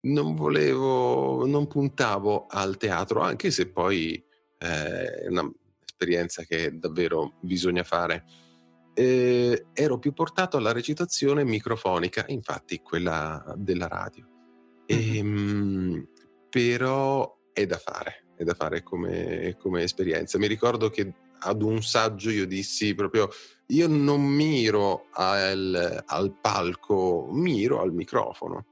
non 0.02 0.34
volevo, 0.34 1.46
non 1.46 1.66
puntavo 1.66 2.46
al 2.48 2.76
teatro, 2.76 3.20
anche 3.20 3.50
se 3.50 3.68
poi 3.68 4.14
eh, 4.58 5.14
è 5.22 5.26
un'esperienza 5.28 6.42
che 6.44 6.78
davvero 6.78 7.34
bisogna 7.40 7.82
fare. 7.82 8.24
Eh, 8.94 9.66
ero 9.72 9.98
più 9.98 10.12
portato 10.12 10.56
alla 10.56 10.72
recitazione 10.72 11.44
microfonica, 11.44 12.24
infatti 12.28 12.80
quella 12.80 13.54
della 13.56 13.88
radio. 13.88 14.26
E, 14.86 15.22
mm-hmm. 15.22 16.02
però 16.48 17.38
è 17.52 17.66
da 17.66 17.78
fare, 17.78 18.26
è 18.36 18.44
da 18.44 18.54
fare 18.54 18.82
come, 18.82 19.56
come 19.58 19.82
esperienza. 19.82 20.38
Mi 20.38 20.46
ricordo 20.46 20.88
che 20.88 21.12
ad 21.42 21.62
un 21.62 21.82
saggio 21.82 22.30
io 22.30 22.46
dissi 22.46 22.94
proprio 22.94 23.28
io 23.68 23.86
non 23.86 24.22
miro 24.22 25.06
al, 25.12 26.02
al 26.04 26.36
palco, 26.38 27.28
miro 27.30 27.80
al 27.80 27.92
microfono 27.92 28.64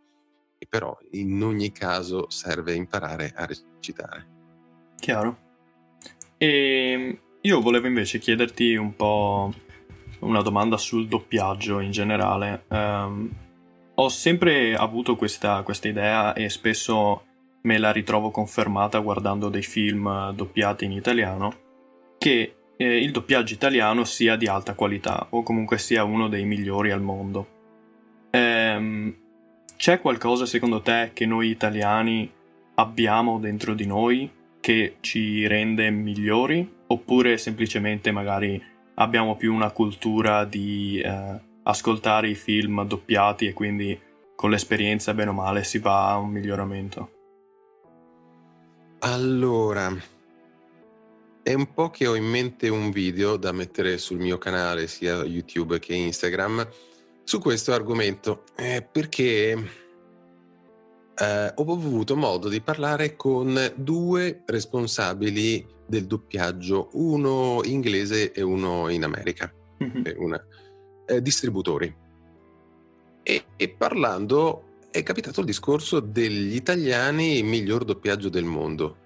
però 0.66 0.96
in 1.12 1.42
ogni 1.42 1.72
caso 1.72 2.30
serve 2.30 2.74
imparare 2.74 3.32
a 3.34 3.46
recitare. 3.46 4.26
Chiaro. 4.98 5.38
E 6.36 6.92
ehm, 6.92 7.18
io 7.42 7.60
volevo 7.60 7.86
invece 7.86 8.18
chiederti 8.18 8.74
un 8.74 8.94
po' 8.94 9.52
una 10.20 10.42
domanda 10.42 10.76
sul 10.76 11.06
doppiaggio 11.06 11.80
in 11.80 11.90
generale. 11.90 12.64
Um, 12.68 13.30
ho 13.94 14.08
sempre 14.08 14.74
avuto 14.74 15.16
questa, 15.16 15.62
questa 15.62 15.88
idea 15.88 16.32
e 16.32 16.48
spesso 16.48 17.24
me 17.62 17.78
la 17.78 17.90
ritrovo 17.90 18.30
confermata 18.30 18.98
guardando 19.00 19.48
dei 19.48 19.62
film 19.62 20.32
doppiati 20.32 20.84
in 20.84 20.92
italiano, 20.92 21.52
che 22.18 22.54
eh, 22.76 23.02
il 23.02 23.10
doppiaggio 23.10 23.54
italiano 23.54 24.04
sia 24.04 24.36
di 24.36 24.46
alta 24.46 24.74
qualità 24.74 25.26
o 25.30 25.42
comunque 25.42 25.78
sia 25.78 26.04
uno 26.04 26.28
dei 26.28 26.44
migliori 26.44 26.92
al 26.92 27.02
mondo. 27.02 27.56
Ehm, 28.30 29.16
c'è 29.78 30.00
qualcosa 30.00 30.44
secondo 30.44 30.82
te 30.82 31.12
che 31.14 31.24
noi 31.24 31.50
italiani 31.50 32.28
abbiamo 32.74 33.38
dentro 33.38 33.74
di 33.74 33.86
noi 33.86 34.28
che 34.58 34.96
ci 34.98 35.46
rende 35.46 35.88
migliori? 35.90 36.68
Oppure 36.88 37.38
semplicemente 37.38 38.10
magari 38.10 38.60
abbiamo 38.94 39.36
più 39.36 39.54
una 39.54 39.70
cultura 39.70 40.44
di 40.44 41.00
eh, 41.00 41.40
ascoltare 41.62 42.28
i 42.28 42.34
film 42.34 42.84
doppiati 42.84 43.46
e 43.46 43.52
quindi 43.52 43.96
con 44.34 44.50
l'esperienza 44.50 45.14
bene 45.14 45.30
o 45.30 45.34
male 45.34 45.62
si 45.62 45.78
va 45.78 46.10
a 46.10 46.16
un 46.16 46.30
miglioramento? 46.30 47.10
Allora, 48.98 49.96
è 51.40 51.54
un 51.54 51.72
po' 51.72 51.90
che 51.90 52.08
ho 52.08 52.16
in 52.16 52.24
mente 52.24 52.68
un 52.68 52.90
video 52.90 53.36
da 53.36 53.52
mettere 53.52 53.96
sul 53.96 54.18
mio 54.18 54.38
canale, 54.38 54.88
sia 54.88 55.22
YouTube 55.22 55.78
che 55.78 55.94
Instagram, 55.94 56.68
su 57.28 57.40
questo 57.40 57.74
argomento, 57.74 58.44
eh, 58.56 58.80
perché 58.90 59.50
eh, 61.14 61.52
ho 61.54 61.72
avuto 61.72 62.16
modo 62.16 62.48
di 62.48 62.62
parlare 62.62 63.16
con 63.16 63.54
due 63.76 64.44
responsabili 64.46 65.66
del 65.86 66.06
doppiaggio, 66.06 66.88
uno 66.92 67.60
inglese 67.64 68.32
e 68.32 68.40
uno 68.40 68.88
in 68.88 69.04
America, 69.04 69.52
mm-hmm. 69.84 70.04
una, 70.16 70.42
eh, 71.04 71.20
distributori. 71.20 71.94
E, 73.22 73.44
e 73.56 73.68
parlando 73.68 74.86
è 74.90 75.02
capitato 75.02 75.40
il 75.40 75.46
discorso 75.46 76.00
degli 76.00 76.54
italiani 76.54 77.42
miglior 77.42 77.84
doppiaggio 77.84 78.30
del 78.30 78.44
mondo. 78.44 78.96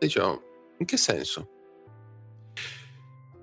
Diciamo, 0.00 0.42
in 0.78 0.84
che 0.84 0.96
senso? 0.96 1.48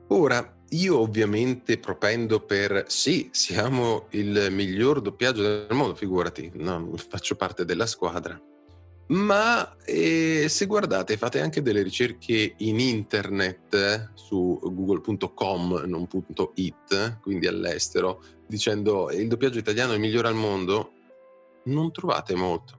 Ora, 0.10 0.59
io 0.71 0.99
ovviamente 0.99 1.77
propendo 1.77 2.39
per 2.41 2.86
sì, 2.88 3.29
siamo 3.32 4.08
il 4.12 4.47
miglior 4.51 5.01
doppiaggio 5.01 5.41
del 5.41 5.67
mondo, 5.71 5.95
figurati, 5.95 6.51
no, 6.55 6.91
faccio 6.95 7.36
parte 7.36 7.65
della 7.65 7.86
squadra. 7.86 8.39
Ma 9.10 9.75
eh, 9.86 10.45
se 10.49 10.67
guardate, 10.67 11.17
fate 11.17 11.41
anche 11.41 11.63
delle 11.63 11.82
ricerche 11.82 12.53
in 12.58 12.79
internet 12.79 13.73
eh, 13.73 14.10
su 14.13 14.60
google.com, 14.62 15.84
non 15.88 16.08
.it, 16.55 17.19
quindi 17.19 17.47
all'estero, 17.47 18.21
dicendo 18.45 19.10
il 19.10 19.27
doppiaggio 19.27 19.58
italiano 19.58 19.93
è 19.93 19.95
il 19.95 20.01
migliore 20.01 20.27
al 20.27 20.36
mondo, 20.36 20.91
non 21.63 21.91
trovate 21.91 22.36
molto. 22.36 22.77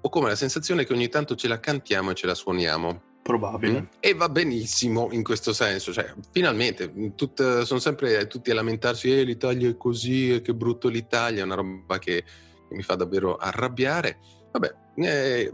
Ho 0.00 0.08
come 0.08 0.28
la 0.28 0.36
sensazione 0.36 0.86
che 0.86 0.94
ogni 0.94 1.08
tanto 1.08 1.34
ce 1.34 1.48
la 1.48 1.60
cantiamo 1.60 2.12
e 2.12 2.14
ce 2.14 2.26
la 2.26 2.34
suoniamo. 2.34 3.02
Probabile. 3.22 3.80
Mm? 3.80 3.84
E 4.00 4.14
va 4.14 4.28
benissimo 4.28 5.08
in 5.12 5.22
questo 5.22 5.52
senso, 5.52 5.92
cioè, 5.92 6.12
finalmente 6.32 7.14
tut, 7.14 7.62
sono 7.62 7.78
sempre 7.78 8.26
tutti 8.26 8.50
a 8.50 8.54
lamentarsi, 8.54 9.12
eh, 9.12 9.22
l'Italia 9.22 9.68
è 9.68 9.76
così, 9.76 10.40
che 10.42 10.54
brutto 10.54 10.88
l'Italia, 10.88 11.42
è 11.42 11.44
una 11.44 11.54
roba 11.54 11.98
che, 11.98 12.24
che 12.68 12.74
mi 12.74 12.82
fa 12.82 12.96
davvero 12.96 13.36
arrabbiare. 13.36 14.18
Vabbè, 14.50 14.74
eh, 14.96 15.52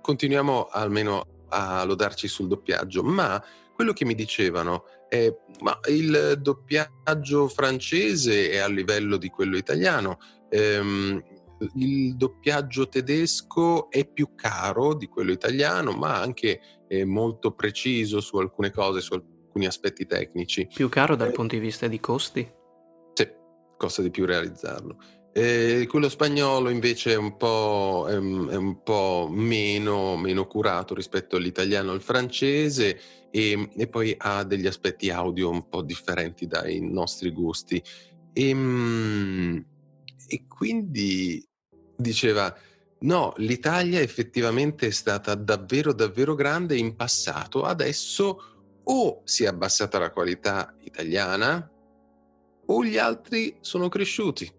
continuiamo 0.00 0.66
almeno 0.70 1.26
a 1.50 1.84
lodarci 1.84 2.26
sul 2.26 2.48
doppiaggio, 2.48 3.02
ma 3.04 3.42
quello 3.74 3.92
che 3.92 4.04
mi 4.04 4.14
dicevano 4.14 4.84
è 5.08 5.32
ma 5.60 5.78
il 5.88 6.38
doppiaggio 6.40 7.48
francese 7.48 8.50
è 8.50 8.58
a 8.58 8.68
livello 8.68 9.16
di 9.16 9.28
quello 9.28 9.56
italiano, 9.56 10.18
ehm, 10.50 11.22
il 11.74 12.16
doppiaggio 12.16 12.88
tedesco 12.88 13.90
è 13.90 14.06
più 14.06 14.34
caro 14.34 14.94
di 14.94 15.06
quello 15.06 15.32
italiano, 15.32 15.92
ma 15.92 16.20
anche 16.20 16.60
molto 17.04 17.52
preciso 17.52 18.20
su 18.20 18.36
alcune 18.36 18.70
cose, 18.70 19.00
su 19.00 19.14
alcuni 19.14 19.66
aspetti 19.66 20.06
tecnici. 20.06 20.68
Più 20.72 20.88
caro 20.88 21.16
dal 21.16 21.28
eh, 21.28 21.32
punto 21.32 21.54
di 21.54 21.60
vista 21.60 21.86
di 21.86 22.00
costi? 22.00 22.48
Sì, 23.12 23.28
costa 23.76 24.02
di 24.02 24.10
più 24.10 24.24
realizzarlo. 24.24 24.98
Eh, 25.32 25.86
quello 25.88 26.08
spagnolo 26.08 26.68
invece 26.68 27.12
è 27.12 27.16
un 27.16 27.36
po', 27.36 28.06
è, 28.08 28.12
è 28.12 28.16
un 28.16 28.82
po 28.84 29.28
meno, 29.28 30.16
meno, 30.16 30.46
curato 30.46 30.94
rispetto 30.94 31.34
all'italiano 31.34 31.90
e 31.90 31.94
al 31.94 32.02
francese 32.02 33.00
e, 33.32 33.68
e, 33.76 33.88
poi 33.88 34.14
ha 34.16 34.44
degli 34.44 34.68
aspetti 34.68 35.10
audio 35.10 35.50
un 35.50 35.68
po' 35.68 35.82
differenti 35.82 36.46
dai 36.46 36.80
nostri 36.80 37.30
gusti. 37.30 37.82
E, 38.32 38.48
ehm, 38.48 39.66
e 40.28 40.46
quindi 40.46 41.44
diceva, 41.96 42.54
no, 43.00 43.32
l'Italia 43.36 44.00
effettivamente 44.00 44.88
è 44.88 44.90
stata 44.90 45.34
davvero, 45.34 45.92
davvero 45.92 46.34
grande 46.34 46.76
in 46.76 46.96
passato, 46.96 47.62
adesso 47.62 48.38
o 48.84 49.22
si 49.24 49.44
è 49.44 49.46
abbassata 49.46 49.98
la 49.98 50.10
qualità 50.10 50.74
italiana 50.80 51.70
o 52.66 52.84
gli 52.84 52.98
altri 52.98 53.56
sono 53.60 53.88
cresciuti. 53.88 54.50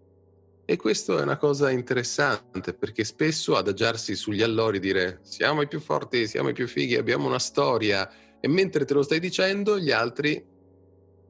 E 0.68 0.76
questo 0.76 1.16
è 1.18 1.22
una 1.22 1.36
cosa 1.36 1.70
interessante 1.70 2.74
perché 2.74 3.04
spesso 3.04 3.54
adagiarsi 3.54 4.16
sugli 4.16 4.42
allori 4.42 4.80
dire 4.80 5.20
siamo 5.22 5.62
i 5.62 5.68
più 5.68 5.78
forti, 5.78 6.26
siamo 6.26 6.48
i 6.48 6.54
più 6.54 6.66
fighi, 6.66 6.96
abbiamo 6.96 7.28
una 7.28 7.38
storia 7.38 8.10
e 8.40 8.48
mentre 8.48 8.84
te 8.84 8.94
lo 8.94 9.02
stai 9.02 9.20
dicendo 9.20 9.78
gli 9.78 9.92
altri 9.92 10.44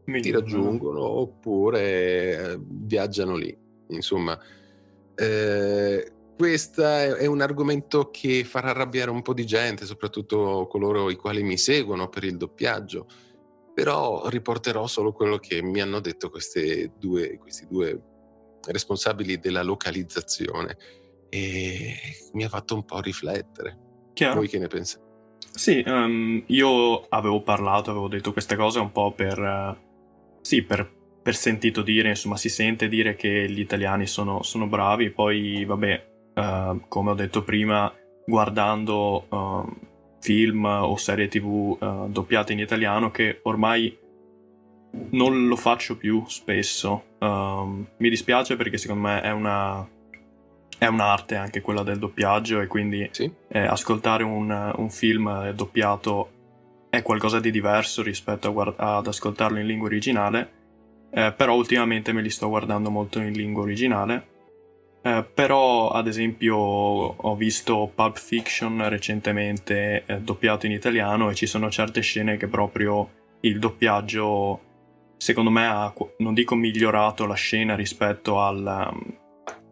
Mi 0.06 0.22
ti 0.22 0.30
raggiungono 0.30 1.02
oppure 1.02 2.52
eh, 2.52 2.58
viaggiano 2.58 3.36
lì. 3.36 3.54
Insomma, 3.88 4.38
eh, 5.16 6.12
questo 6.36 6.86
è 6.86 7.26
un 7.26 7.40
argomento 7.40 8.10
che 8.10 8.44
farà 8.44 8.70
arrabbiare 8.70 9.10
un 9.10 9.22
po' 9.22 9.32
di 9.32 9.46
gente, 9.46 9.86
soprattutto 9.86 10.66
coloro 10.68 11.08
i 11.10 11.16
quali 11.16 11.42
mi 11.42 11.56
seguono 11.56 12.08
per 12.08 12.24
il 12.24 12.36
doppiaggio, 12.36 13.06
però 13.72 14.28
riporterò 14.28 14.86
solo 14.86 15.12
quello 15.12 15.38
che 15.38 15.62
mi 15.62 15.80
hanno 15.80 16.00
detto 16.00 16.30
due, 16.98 17.38
questi 17.38 17.66
due 17.66 18.02
responsabili 18.66 19.38
della 19.38 19.62
localizzazione 19.62 20.76
e 21.30 21.94
mi 22.32 22.44
ha 22.44 22.48
fatto 22.48 22.74
un 22.74 22.84
po' 22.84 23.00
riflettere. 23.00 23.78
Chiaro. 24.12 24.36
Voi 24.36 24.48
che 24.48 24.58
ne 24.58 24.66
pensate? 24.66 25.04
Sì, 25.52 25.82
um, 25.86 26.42
io 26.48 27.00
avevo 27.08 27.42
parlato, 27.42 27.90
avevo 27.90 28.08
detto 28.08 28.32
queste 28.32 28.56
cose 28.56 28.78
un 28.78 28.92
po' 28.92 29.12
per, 29.12 29.38
uh, 29.38 29.74
sì, 30.42 30.62
per 30.62 30.95
per 31.26 31.34
sentito 31.34 31.82
dire, 31.82 32.10
insomma 32.10 32.36
si 32.36 32.48
sente 32.48 32.86
dire 32.86 33.16
che 33.16 33.50
gli 33.50 33.58
italiani 33.58 34.06
sono, 34.06 34.44
sono 34.44 34.68
bravi, 34.68 35.10
poi 35.10 35.64
vabbè, 35.64 36.06
uh, 36.34 36.82
come 36.86 37.10
ho 37.10 37.14
detto 37.14 37.42
prima, 37.42 37.92
guardando 38.24 39.26
uh, 39.28 39.76
film 40.20 40.64
o 40.66 40.96
serie 40.96 41.26
tv 41.26 41.78
uh, 41.80 42.08
doppiate 42.08 42.52
in 42.52 42.60
italiano 42.60 43.10
che 43.10 43.40
ormai 43.42 43.98
non 45.10 45.48
lo 45.48 45.56
faccio 45.56 45.96
più 45.96 46.22
spesso. 46.28 47.16
Um, 47.18 47.84
mi 47.96 48.08
dispiace 48.08 48.54
perché 48.54 48.78
secondo 48.78 49.08
me 49.08 49.20
è 49.20 49.32
una, 49.32 49.84
è 50.78 50.86
un'arte 50.86 51.34
anche 51.34 51.60
quella 51.60 51.82
del 51.82 51.98
doppiaggio 51.98 52.60
e 52.60 52.68
quindi 52.68 53.08
sì. 53.10 53.28
eh, 53.48 53.66
ascoltare 53.66 54.22
un, 54.22 54.74
un, 54.76 54.90
film 54.90 55.50
doppiato 55.50 56.30
è 56.88 57.02
qualcosa 57.02 57.40
di 57.40 57.50
diverso 57.50 58.04
rispetto 58.04 58.52
guard- 58.52 58.78
ad 58.78 59.08
ascoltarlo 59.08 59.58
in 59.58 59.66
lingua 59.66 59.88
originale 59.88 60.55
eh, 61.16 61.32
però 61.32 61.54
ultimamente 61.54 62.12
me 62.12 62.20
li 62.20 62.28
sto 62.28 62.50
guardando 62.50 62.90
molto 62.90 63.20
in 63.20 63.32
lingua 63.32 63.62
originale. 63.62 64.26
Eh, 65.00 65.24
però, 65.32 65.88
ad 65.88 66.08
esempio, 66.08 66.56
ho 66.56 67.34
visto 67.36 67.90
Pulp 67.94 68.18
Fiction 68.18 68.86
recentemente 68.90 70.04
eh, 70.04 70.20
doppiato 70.20 70.66
in 70.66 70.72
italiano 70.72 71.30
e 71.30 71.34
ci 71.34 71.46
sono 71.46 71.70
certe 71.70 72.02
scene 72.02 72.36
che 72.36 72.48
proprio 72.48 73.08
il 73.40 73.58
doppiaggio, 73.58 74.60
secondo 75.16 75.48
me, 75.48 75.66
ha, 75.66 75.90
non 76.18 76.34
dico 76.34 76.54
migliorato 76.54 77.24
la 77.24 77.32
scena 77.32 77.74
rispetto 77.74 78.42
al, 78.42 78.66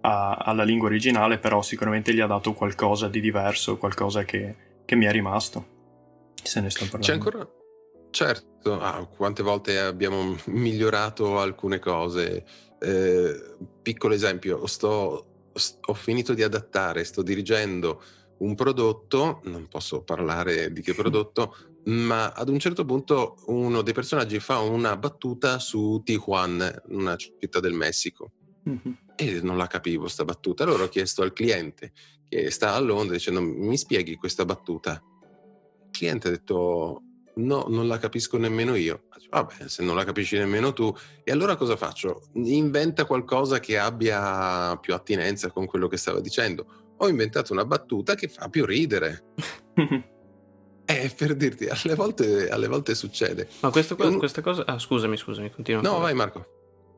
a, 0.01 0.35
alla 0.37 0.63
lingua 0.63 0.89
originale, 0.89 1.37
però 1.37 1.61
sicuramente 1.61 2.15
gli 2.15 2.21
ha 2.21 2.27
dato 2.27 2.55
qualcosa 2.55 3.07
di 3.09 3.21
diverso, 3.21 3.77
qualcosa 3.77 4.25
che, 4.25 4.55
che 4.87 4.97
mi 4.97 5.05
è 5.05 5.13
rimasto. 5.13 5.67
Se 6.43 6.63
ne 6.63 6.71
sto 6.71 6.87
parlando. 6.89 7.07
C'è 7.07 7.13
ancora, 7.13 7.47
Certo, 8.11 8.47
ah, 8.73 9.07
quante 9.07 9.43
volte 9.43 9.79
abbiamo 9.79 10.37
migliorato 10.47 11.39
alcune 11.39 11.79
cose. 11.79 12.45
Eh, 12.79 13.57
piccolo 13.83 14.15
esempio, 14.15 14.67
sto, 14.67 15.49
sto, 15.55 15.79
ho 15.91 15.95
finito 15.95 16.35
di 16.35 16.43
adattare, 16.43 17.05
sto 17.05 17.23
dirigendo 17.23 18.03
un 18.39 18.55
prodotto, 18.55 19.41
non 19.45 19.69
posso 19.69 20.03
parlare 20.03 20.73
di 20.73 20.83
che 20.83 20.93
prodotto, 20.95 21.57
ma 21.85 22.33
ad 22.33 22.49
un 22.49 22.59
certo 22.59 22.85
punto 22.85 23.37
uno 23.47 23.83
dei 23.83 23.95
personaggi 23.95 24.41
fa 24.41 24.59
una 24.59 24.97
battuta 24.97 25.59
su 25.59 26.01
Tijuana, 26.05 26.83
una 26.89 27.17
città 27.17 27.61
del 27.61 27.75
Messico. 27.75 28.33
Mm-hmm. 28.69 28.93
E 29.17 29.41
non 29.43 29.59
la 29.59 29.67
capivo 29.67 30.09
sta 30.09 30.25
battuta. 30.25 30.65
Allora 30.65 30.85
ho 30.85 30.89
chiesto 30.89 31.23
al 31.23 31.33
cliente 31.33 31.93
che 32.29 32.51
sta 32.51 32.75
a 32.75 32.81
Londra 32.81 33.15
dicendo 33.15 33.41
mi 33.41 33.77
spieghi 33.77 34.17
questa 34.17 34.45
battuta. 34.45 35.03
Il 35.85 35.91
cliente 35.91 36.29
ha 36.29 36.31
detto 36.31 37.03
No, 37.37 37.67
non 37.69 37.89
la 37.89 37.99
capisco 37.99 38.37
nemmeno 38.37 38.75
io. 38.75 39.05
Vabbè, 39.31 39.69
se 39.69 39.83
non 39.83 39.97
la 39.97 40.05
capisci 40.05 40.37
nemmeno 40.37 40.73
tu, 40.73 40.95
e 41.25 41.33
allora 41.33 41.57
cosa 41.57 41.77
faccio? 41.77 42.23
Inventa 42.35 43.05
qualcosa 43.05 43.59
che 43.59 43.79
abbia 43.79 44.77
più 44.77 44.95
attinenza 44.95 45.51
con 45.51 45.67
quello 45.67 45.89
che 45.89 45.97
stava 45.97 46.21
dicendo. 46.21 46.67
Ho 46.99 47.09
inventato 47.09 47.53
una 47.53 47.65
battuta 47.65 48.15
che 48.15 48.29
fa 48.29 48.49
più 48.49 48.65
ridere. 48.65 49.25
Eh, 50.87 51.11
per 51.17 51.35
dirti, 51.35 51.67
alle 51.67 51.95
volte, 51.95 52.51
alle 52.51 52.69
volte 52.69 52.95
succede. 52.95 53.49
Ma 53.61 53.71
questo, 53.71 53.97
Un... 53.99 54.19
questa 54.19 54.43
cosa... 54.43 54.65
Ah, 54.67 54.79
scusami, 54.79 55.17
scusami, 55.17 55.51
continua. 55.51 55.81
No, 55.81 55.99
vai 55.99 56.13
Marco. 56.13 56.45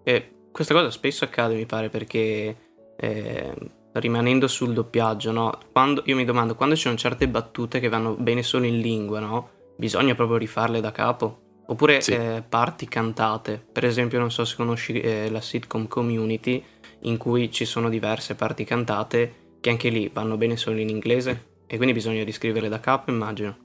Eh, 0.02 0.48
questa 0.50 0.74
cosa 0.74 0.90
spesso 0.90 1.22
accade, 1.22 1.54
mi 1.54 1.66
pare, 1.66 1.88
perché... 1.88 2.56
Eh, 2.96 3.54
rimanendo 4.00 4.48
sul 4.48 4.72
doppiaggio, 4.72 5.32
no? 5.32 5.58
Quando, 5.72 6.02
io 6.06 6.16
mi 6.16 6.24
domando, 6.24 6.54
quando 6.54 6.74
ci 6.74 6.82
sono 6.82 6.96
certe 6.96 7.28
battute 7.28 7.80
che 7.80 7.88
vanno 7.88 8.14
bene 8.14 8.42
solo 8.42 8.66
in 8.66 8.80
lingua, 8.80 9.20
no? 9.20 9.50
Bisogna 9.76 10.14
proprio 10.14 10.38
rifarle 10.38 10.80
da 10.80 10.92
capo. 10.92 11.42
Oppure 11.68 12.00
sì. 12.00 12.12
eh, 12.12 12.44
parti 12.48 12.86
cantate, 12.86 13.64
per 13.72 13.84
esempio 13.84 14.20
non 14.20 14.30
so 14.30 14.44
se 14.44 14.54
conosci 14.54 15.00
eh, 15.00 15.28
la 15.30 15.40
sitcom 15.40 15.88
Community 15.88 16.64
in 17.00 17.16
cui 17.16 17.50
ci 17.50 17.64
sono 17.64 17.88
diverse 17.88 18.36
parti 18.36 18.62
cantate 18.62 19.56
che 19.60 19.70
anche 19.70 19.88
lì 19.88 20.08
vanno 20.12 20.36
bene 20.36 20.56
solo 20.56 20.78
in 20.78 20.88
inglese 20.88 21.54
e 21.66 21.76
quindi 21.76 21.92
bisogna 21.92 22.22
riscriverle 22.22 22.68
da 22.68 22.78
capo 22.78 23.10
immagino. 23.10 23.58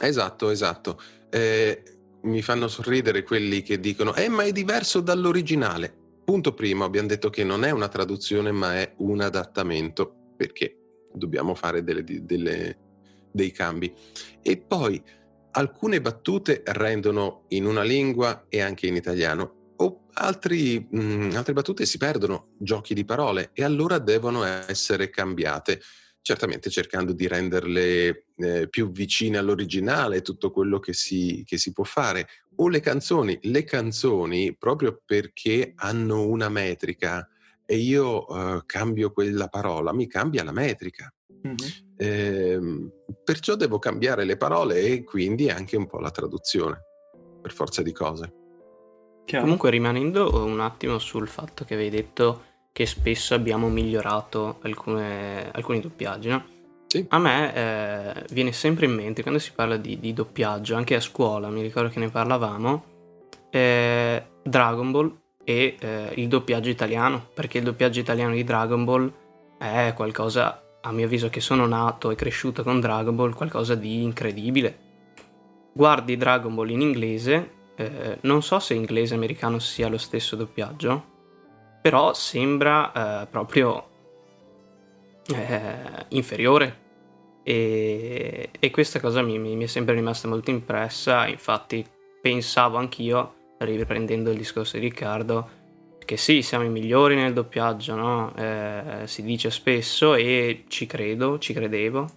Esatto, 0.00 0.50
esatto. 0.50 1.00
Eh, 1.28 1.82
mi 2.22 2.42
fanno 2.42 2.68
sorridere 2.68 3.24
quelli 3.24 3.62
che 3.62 3.80
dicono: 3.80 4.14
"Eh, 4.14 4.28
ma 4.28 4.44
è 4.44 4.52
diverso 4.52 5.00
dall'originale". 5.00 6.04
Punto 6.24 6.54
primo, 6.54 6.84
abbiamo 6.84 7.08
detto 7.08 7.30
che 7.30 7.44
non 7.44 7.64
è 7.64 7.70
una 7.70 7.88
traduzione, 7.88 8.52
ma 8.52 8.78
è 8.78 8.94
un 8.98 9.20
adattamento, 9.20 10.32
perché 10.36 10.76
dobbiamo 11.12 11.54
fare 11.54 11.82
delle, 11.82 12.04
delle, 12.04 12.78
dei 13.32 13.50
cambi. 13.52 13.92
E 14.42 14.56
poi 14.58 15.02
alcune 15.56 16.00
battute 16.00 16.62
rendono 16.64 17.44
in 17.48 17.66
una 17.66 17.82
lingua 17.82 18.44
e 18.48 18.60
anche 18.60 18.86
in 18.86 18.94
italiano, 18.94 19.74
o 19.76 20.06
altri, 20.14 20.86
mh, 20.90 21.00
mm, 21.00 21.30
altre 21.34 21.52
battute 21.52 21.86
si 21.86 21.98
perdono, 21.98 22.48
giochi 22.58 22.94
di 22.94 23.04
parole, 23.04 23.50
e 23.52 23.64
allora 23.64 23.98
devono 23.98 24.44
essere 24.44 25.10
cambiate 25.10 25.80
certamente 26.20 26.70
cercando 26.70 27.12
di 27.12 27.28
renderle 27.28 28.26
eh, 28.36 28.68
più 28.68 28.90
vicine 28.90 29.38
all'originale, 29.38 30.22
tutto 30.22 30.50
quello 30.50 30.80
che 30.80 30.92
si, 30.92 31.44
che 31.46 31.56
si 31.56 31.72
può 31.72 31.84
fare. 31.84 32.26
O 32.56 32.68
le 32.68 32.80
canzoni, 32.80 33.38
le 33.42 33.62
canzoni 33.64 34.56
proprio 34.56 35.00
perché 35.04 35.72
hanno 35.76 36.26
una 36.26 36.48
metrica 36.48 37.28
e 37.64 37.76
io 37.76 38.24
uh, 38.26 38.62
cambio 38.66 39.12
quella 39.12 39.46
parola, 39.48 39.92
mi 39.92 40.08
cambia 40.08 40.42
la 40.42 40.52
metrica. 40.52 41.12
Mm-hmm. 41.46 41.56
Eh, 41.96 42.90
perciò 43.24 43.54
devo 43.54 43.78
cambiare 43.78 44.24
le 44.24 44.36
parole 44.36 44.80
e 44.80 45.04
quindi 45.04 45.48
anche 45.48 45.76
un 45.76 45.86
po' 45.86 45.98
la 45.98 46.10
traduzione, 46.10 46.82
per 47.40 47.52
forza 47.52 47.82
di 47.82 47.92
cose. 47.92 48.32
Chiaro. 49.24 49.44
Comunque 49.44 49.70
rimanendo 49.70 50.44
un 50.44 50.60
attimo 50.60 50.98
sul 50.98 51.26
fatto 51.26 51.64
che 51.64 51.74
avevi 51.74 51.90
detto 51.90 52.42
che 52.72 52.86
spesso 52.86 53.34
abbiamo 53.34 53.68
migliorato 53.68 54.58
alcune, 54.62 55.50
alcuni 55.50 55.80
doppiaggi, 55.80 56.28
no? 56.28 56.44
Sì. 56.86 57.04
A 57.08 57.18
me 57.18 57.54
eh, 57.54 58.24
viene 58.30 58.52
sempre 58.52 58.86
in 58.86 58.92
mente 58.92 59.22
quando 59.22 59.40
si 59.40 59.52
parla 59.52 59.76
di, 59.76 59.98
di, 59.98 60.12
doppiaggio, 60.12 60.76
anche 60.76 60.94
a 60.94 61.00
scuola, 61.00 61.48
mi 61.48 61.62
ricordo 61.62 61.88
che 61.88 61.98
ne 61.98 62.10
parlavamo, 62.10 62.84
eh, 63.50 64.24
Dragon 64.42 64.90
Ball 64.90 65.18
e 65.42 65.76
eh, 65.78 66.12
il 66.16 66.28
doppiaggio 66.28 66.68
italiano, 66.68 67.28
perché 67.34 67.58
il 67.58 67.64
doppiaggio 67.64 67.98
italiano 67.98 68.34
di 68.34 68.44
Dragon 68.44 68.84
Ball 68.84 69.12
è 69.58 69.92
qualcosa, 69.96 70.62
a 70.86 70.92
mio 70.92 71.06
avviso, 71.06 71.28
che 71.28 71.40
sono 71.40 71.66
nato 71.66 72.10
e 72.10 72.14
cresciuto 72.14 72.62
con 72.62 72.80
Dragon 72.80 73.14
Ball, 73.14 73.34
qualcosa 73.34 73.74
di 73.74 74.02
incredibile. 74.02 74.84
Guardi 75.72 76.16
Dragon 76.16 76.54
Ball 76.54 76.70
in 76.70 76.80
inglese, 76.80 77.50
eh, 77.76 78.18
non 78.22 78.42
so 78.42 78.58
se 78.58 78.74
inglese 78.74 79.14
e 79.14 79.16
americano 79.16 79.58
sia 79.58 79.88
lo 79.88 79.98
stesso 79.98 80.36
doppiaggio, 80.36 81.04
però 81.82 82.14
sembra 82.14 83.22
eh, 83.22 83.26
proprio 83.26 83.88
eh, 85.34 86.04
inferiore 86.08 86.84
e, 87.42 88.50
e, 88.58 88.70
questa 88.70 88.98
cosa 88.98 89.22
mi, 89.22 89.38
mi, 89.38 89.62
è 89.62 89.66
sempre 89.66 89.94
rimasta 89.94 90.26
molto 90.26 90.50
impressa, 90.50 91.28
infatti 91.28 91.86
pensavo 92.20 92.76
anch'io, 92.76 93.34
riprendendo 93.58 94.32
il 94.32 94.36
discorso 94.36 94.76
di 94.76 94.82
Riccardo, 94.82 95.48
che 96.06 96.16
sì, 96.16 96.40
siamo 96.40 96.64
i 96.64 96.70
migliori 96.70 97.16
nel 97.16 97.34
doppiaggio, 97.34 97.94
no? 97.94 98.34
eh, 98.36 99.02
si 99.04 99.22
dice 99.22 99.50
spesso 99.50 100.14
e 100.14 100.64
ci 100.68 100.86
credo, 100.86 101.38
ci 101.38 101.52
credevo, 101.52 102.08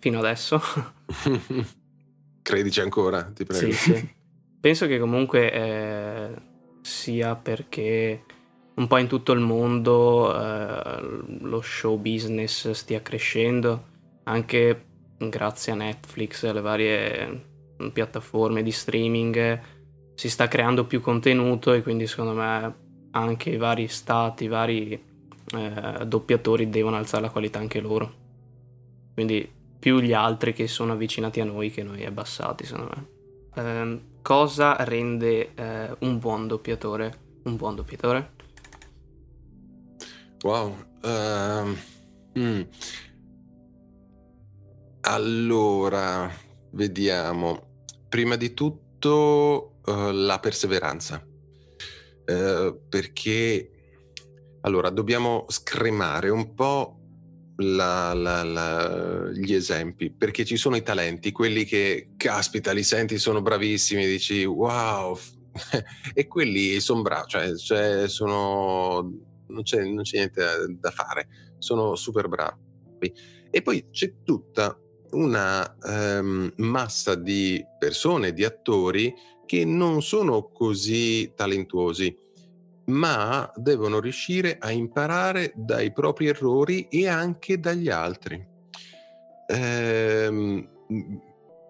fino 0.00 0.18
adesso. 0.18 0.60
Credici 2.42 2.80
ancora, 2.80 3.22
ti 3.24 3.44
prego. 3.44 3.70
Sì, 3.70 3.72
sì. 3.72 4.14
Penso 4.58 4.86
che 4.86 4.98
comunque 4.98 5.52
eh, 5.52 6.34
sia 6.80 7.36
perché 7.36 8.24
un 8.74 8.86
po' 8.86 8.96
in 8.96 9.06
tutto 9.06 9.32
il 9.32 9.40
mondo 9.40 10.34
eh, 10.34 11.26
lo 11.40 11.60
show 11.60 11.98
business 11.98 12.70
stia 12.70 13.02
crescendo, 13.02 13.84
anche 14.24 14.84
grazie 15.18 15.72
a 15.72 15.76
Netflix 15.76 16.42
e 16.42 16.48
alle 16.48 16.60
varie 16.60 17.44
piattaforme 17.92 18.62
di 18.62 18.72
streaming 18.72 19.60
si 20.14 20.30
sta 20.30 20.48
creando 20.48 20.86
più 20.86 21.00
contenuto 21.00 21.74
e 21.74 21.82
quindi 21.82 22.06
secondo 22.06 22.32
me 22.32 22.84
anche 23.16 23.50
i 23.50 23.56
vari 23.56 23.88
stati, 23.88 24.44
i 24.44 24.48
vari 24.48 24.92
eh, 24.92 26.04
doppiatori 26.06 26.68
devono 26.68 26.96
alzare 26.96 27.22
la 27.24 27.30
qualità 27.30 27.58
anche 27.58 27.80
loro. 27.80 28.24
Quindi 29.14 29.50
più 29.78 30.00
gli 30.00 30.12
altri 30.12 30.52
che 30.52 30.66
sono 30.68 30.92
avvicinati 30.92 31.40
a 31.40 31.44
noi 31.44 31.70
che 31.70 31.82
noi 31.82 32.04
abbassati, 32.04 32.64
secondo 32.64 32.90
me. 32.94 33.06
Eh, 33.54 34.00
cosa 34.22 34.76
rende 34.84 35.54
eh, 35.54 35.96
un 36.00 36.18
buon 36.18 36.46
doppiatore 36.46 37.24
un 37.46 37.56
buon 37.56 37.76
doppiatore? 37.76 38.34
Wow. 40.42 40.76
Uh, 41.02 41.76
mm. 42.38 42.60
Allora, 45.02 46.30
vediamo. 46.72 47.84
Prima 48.08 48.36
di 48.36 48.52
tutto 48.52 49.78
uh, 49.84 50.10
la 50.10 50.38
perseveranza. 50.40 51.24
Uh, 52.26 52.80
perché 52.88 53.70
allora 54.62 54.90
dobbiamo 54.90 55.44
scremare 55.48 56.28
un 56.28 56.54
po' 56.54 56.98
la, 57.58 58.12
la, 58.14 58.42
la, 58.42 59.30
gli 59.32 59.54
esempi 59.54 60.10
perché 60.10 60.44
ci 60.44 60.56
sono 60.56 60.76
i 60.76 60.82
talenti, 60.82 61.30
quelli 61.30 61.64
che 61.64 62.10
caspita, 62.16 62.72
li 62.72 62.82
senti, 62.82 63.18
sono 63.18 63.42
bravissimi, 63.42 64.04
dici 64.06 64.44
wow, 64.44 65.16
e 66.14 66.26
quelli 66.26 66.80
sono 66.80 67.02
bravi, 67.02 67.28
cioè, 67.28 67.56
cioè 67.56 68.08
sono 68.08 69.10
non 69.48 69.62
c'è, 69.62 69.84
non 69.84 70.02
c'è 70.02 70.16
niente 70.18 70.44
da, 70.78 70.90
fare, 70.90 71.28
sono 71.58 71.94
super 71.94 72.28
bravi. 72.28 72.64
E 73.50 73.62
poi 73.62 73.88
c'è 73.90 74.22
tutta 74.24 74.78
una 75.12 75.76
um, 75.82 76.52
massa 76.56 77.14
di 77.14 77.64
persone, 77.78 78.32
di 78.32 78.44
attori 78.44 79.14
che 79.46 79.64
non 79.64 80.02
sono 80.02 80.50
così 80.52 81.32
talentuosi, 81.34 82.14
ma 82.86 83.50
devono 83.56 84.00
riuscire 84.00 84.58
a 84.58 84.70
imparare 84.70 85.52
dai 85.54 85.92
propri 85.92 86.26
errori 86.26 86.88
e 86.88 87.08
anche 87.08 87.58
dagli 87.58 87.88
altri. 87.88 88.44
Ehm, 89.48 90.68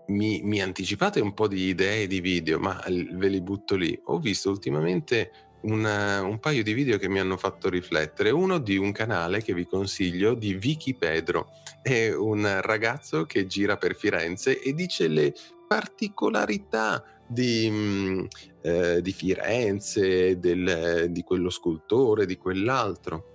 mi, 0.09 0.41
mi, 0.43 0.63
anticipate 0.63 1.21
un 1.21 1.35
po' 1.35 1.49
di 1.49 1.69
idee 1.69 2.07
di 2.07 2.21
video, 2.21 2.59
ma 2.59 2.83
ve 2.87 3.29
li 3.29 3.41
butto 3.41 3.77
lì. 3.77 3.99
Ho 4.05 4.19
visto 4.19 4.51
ultimamente 4.51 5.31
una, 5.67 6.23
un 6.23 6.39
paio 6.39 6.63
di 6.63 6.73
video 6.73 6.99
che 6.99 7.09
mi 7.09 7.19
hanno 7.19 7.37
fatto 7.37 7.69
riflettere. 7.69 8.31
Uno 8.31 8.59
di 8.59 8.77
un 8.77 8.93
canale 8.93 9.43
che 9.43 9.55
vi 9.55 9.67
consiglio 9.67 10.35
di 10.35 10.55
Vicky 10.55 10.95
Pedro. 10.95 11.49
È 11.83 12.13
un 12.13 12.61
ragazzo 12.63 13.27
che 13.27 13.47
gira 13.47 13.77
per 13.77 13.95
Firenze 13.95 14.61
e 14.61 14.73
dice 14.73 15.09
le 15.09 15.35
particolarità 15.67 17.05
di, 17.27 17.69
mm, 17.71 18.25
eh, 18.63 19.03
di 19.03 19.13
Firenze, 19.13 20.39
del, 20.39 21.07
di 21.11 21.23
quello 21.23 21.51
scultore, 21.51 22.27
di 22.27 22.37
quell'altro. 22.37 23.35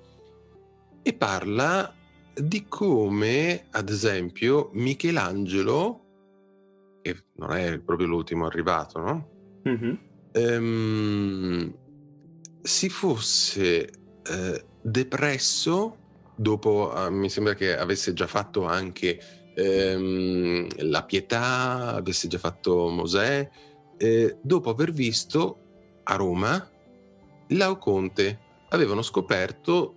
E 1.03 1.13
parla 1.13 1.93
di 2.33 2.65
come, 2.67 3.65
ad 3.71 3.89
esempio, 3.89 4.69
Michelangelo, 4.73 6.05
che 7.01 7.23
non 7.35 7.51
è 7.51 7.79
proprio 7.79 8.07
l'ultimo 8.07 8.45
arrivato, 8.45 8.99
no? 8.99 9.29
Mm-hmm. 9.67 9.93
Ehm, 10.33 11.73
si 12.61 12.89
fosse 12.89 13.89
eh, 14.23 14.65
depresso 14.81 15.97
dopo, 16.35 16.93
eh, 16.95 17.09
mi 17.09 17.29
sembra 17.29 17.53
che 17.53 17.77
avesse 17.77 18.13
già 18.13 18.27
fatto 18.27 18.65
anche 18.65 19.19
ehm, 19.55 20.67
la 20.89 21.03
pietà, 21.03 21.95
avesse 21.95 22.27
già 22.27 22.37
fatto 22.37 22.89
Mosè, 22.89 23.49
eh, 23.97 24.37
dopo 24.41 24.69
aver 24.69 24.91
visto 24.91 25.57
a 26.03 26.15
Roma 26.15 26.69
Laoconte. 27.49 28.49
Avevano 28.69 29.01
scoperto 29.01 29.95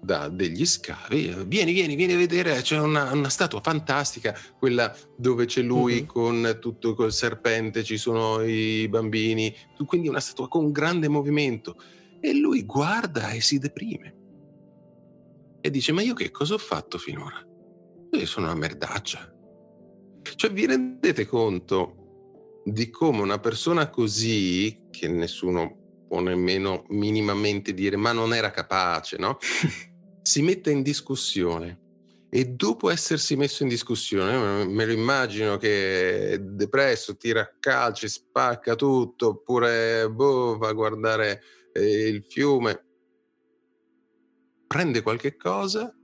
da 0.00 0.28
degli 0.28 0.64
scavi, 0.64 1.34
vieni, 1.46 1.72
vieni, 1.72 1.96
vieni 1.96 2.12
a 2.12 2.16
vedere, 2.16 2.60
c'è 2.60 2.78
una, 2.78 3.12
una 3.12 3.28
statua 3.28 3.60
fantastica, 3.60 4.38
quella 4.58 4.94
dove 5.16 5.46
c'è 5.46 5.62
lui 5.62 5.94
mm-hmm. 5.94 6.06
con 6.06 6.58
tutto 6.60 6.94
col 6.94 7.12
serpente, 7.12 7.82
ci 7.82 7.96
sono 7.96 8.42
i 8.42 8.86
bambini, 8.88 9.54
quindi 9.84 10.08
una 10.08 10.20
statua 10.20 10.48
con 10.48 10.70
grande 10.70 11.08
movimento 11.08 11.76
e 12.20 12.34
lui 12.34 12.64
guarda 12.64 13.30
e 13.30 13.40
si 13.40 13.58
deprime. 13.58 14.14
E 15.60 15.70
dice, 15.70 15.92
ma 15.92 16.02
io 16.02 16.14
che 16.14 16.30
cosa 16.30 16.54
ho 16.54 16.58
fatto 16.58 16.98
finora? 16.98 17.44
Io 18.12 18.26
sono 18.26 18.46
una 18.46 18.54
merdaccia. 18.54 19.32
Cioè 20.34 20.50
vi 20.50 20.66
rendete 20.66 21.26
conto 21.26 22.62
di 22.64 22.90
come 22.90 23.22
una 23.22 23.38
persona 23.38 23.90
così, 23.90 24.86
che 24.90 25.08
nessuno 25.08 26.04
può 26.08 26.20
nemmeno 26.20 26.84
minimamente 26.88 27.74
dire 27.74 27.96
ma 27.96 28.12
non 28.12 28.34
era 28.34 28.50
capace, 28.50 29.16
no? 29.18 29.38
si 30.22 30.42
mette 30.42 30.70
in 30.70 30.82
discussione 30.82 31.80
e 32.28 32.46
dopo 32.46 32.90
essersi 32.90 33.36
messo 33.36 33.62
in 33.62 33.68
discussione, 33.68 34.64
me 34.66 34.84
lo 34.84 34.92
immagino 34.92 35.56
che 35.56 36.32
è 36.32 36.38
depresso, 36.38 37.16
tira 37.16 37.48
calci, 37.58 38.08
spacca 38.08 38.74
tutto, 38.74 39.28
oppure 39.28 40.10
boh, 40.10 40.58
va 40.58 40.68
a 40.68 40.72
guardare 40.72 41.40
eh, 41.76 42.08
il 42.08 42.24
fiume, 42.28 42.84
prende 44.66 45.02
qualche 45.02 45.36
cosa 45.36 45.94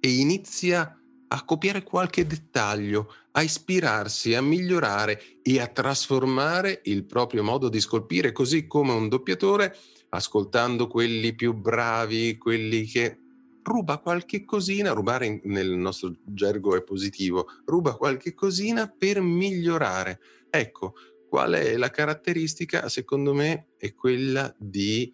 e 0.00 0.08
inizia 0.08 0.96
a 1.28 1.44
copiare 1.44 1.82
qualche 1.82 2.26
dettaglio, 2.26 3.10
a 3.32 3.42
ispirarsi, 3.42 4.34
a 4.34 4.42
migliorare 4.42 5.40
e 5.42 5.60
a 5.60 5.66
trasformare 5.66 6.82
il 6.84 7.06
proprio 7.06 7.42
modo 7.42 7.70
di 7.70 7.80
scolpire, 7.80 8.32
così 8.32 8.66
come 8.66 8.92
un 8.92 9.08
doppiatore, 9.08 9.74
ascoltando 10.10 10.88
quelli 10.88 11.34
più 11.34 11.54
bravi, 11.54 12.36
quelli 12.36 12.84
che 12.84 13.18
ruba 13.62 13.98
qualche 13.98 14.44
cosina, 14.44 14.92
rubare 14.92 15.40
nel 15.44 15.70
nostro 15.70 16.14
gergo 16.24 16.76
è 16.76 16.82
positivo, 16.82 17.46
ruba 17.64 17.94
qualche 17.96 18.34
cosina 18.34 18.86
per 18.86 19.22
migliorare. 19.22 20.20
Ecco, 20.50 20.94
qual 21.30 21.52
è 21.52 21.78
la 21.78 21.90
caratteristica? 21.90 22.90
Secondo 22.90 23.32
me 23.32 23.68
è 23.78 23.94
quella 23.94 24.54
di 24.58 25.10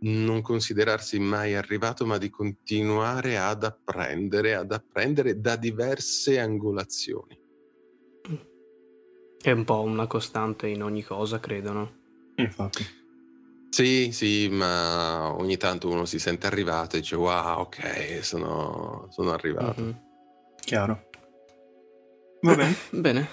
non 0.00 0.42
considerarsi 0.42 1.18
mai 1.18 1.54
arrivato, 1.54 2.06
ma 2.06 2.18
di 2.18 2.30
continuare 2.30 3.38
ad 3.38 3.64
apprendere, 3.64 4.54
ad 4.54 4.72
apprendere 4.72 5.40
da 5.40 5.56
diverse 5.56 6.38
angolazioni. 6.38 7.38
È 9.40 9.50
un 9.50 9.64
po' 9.64 9.80
una 9.82 10.06
costante 10.06 10.66
in 10.68 10.82
ogni 10.82 11.02
cosa, 11.02 11.38
credo, 11.38 11.72
no? 11.72 11.96
Infatti. 12.36 12.84
Sì, 13.70 14.10
sì, 14.12 14.48
ma 14.48 15.34
ogni 15.34 15.56
tanto 15.56 15.88
uno 15.88 16.04
si 16.04 16.18
sente 16.18 16.46
arrivato 16.46 16.96
e 16.96 17.00
dice 17.00 17.16
wow, 17.16 17.60
ok, 17.60 18.24
sono, 18.24 19.06
sono 19.10 19.32
arrivato. 19.32 19.80
Mhm. 19.82 20.00
Chiaro. 20.56 21.08
Va 22.40 22.54
bene. 22.54 22.74
Bene. 22.90 23.28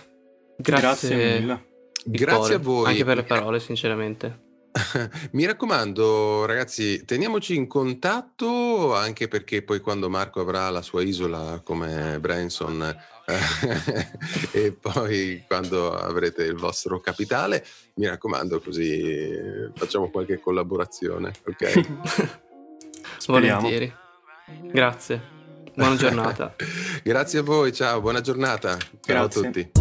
Grazie, 0.58 1.10
Grazie 1.10 1.40
mille. 1.40 1.66
Grazie 2.06 2.36
cuore, 2.36 2.54
a 2.54 2.60
voi. 2.60 2.90
Anche 2.90 3.06
per 3.06 3.18
le 3.18 3.24
parole, 3.24 3.60
sinceramente. 3.60 4.43
Mi 5.32 5.46
raccomando, 5.46 6.46
ragazzi, 6.46 7.06
teniamoci 7.06 7.56
in 7.56 7.68
contatto 7.68 8.96
anche 8.96 9.28
perché 9.28 9.62
poi 9.62 9.80
quando 9.80 10.10
Marco 10.10 10.42
avrà 10.42 10.70
la 10.70 10.82
sua 10.82 11.04
isola 11.04 11.62
come 11.64 12.20
Branson 12.20 12.82
eh, 13.26 13.38
e 14.52 14.72
poi 14.72 15.44
quando 15.48 15.96
avrete 15.96 16.44
il 16.44 16.56
vostro 16.56 17.00
capitale, 17.00 17.66
mi 17.96 18.08
raccomando, 18.08 18.60
così 18.60 19.32
facciamo 19.76 20.10
qualche 20.10 20.40
collaborazione, 20.40 21.32
ok? 21.46 22.40
Speriamo. 23.18 23.62
Volentieri. 23.62 23.96
Grazie. 24.72 25.32
Buona 25.76 25.96
giornata. 25.96 26.56
Grazie 27.04 27.40
a 27.40 27.44
voi, 27.44 27.72
ciao, 27.74 28.02
buona 28.02 28.22
giornata. 28.22 28.78
Ciao 28.78 29.28
Grazie. 29.28 29.48
a 29.48 29.52
tutti. 29.52 29.72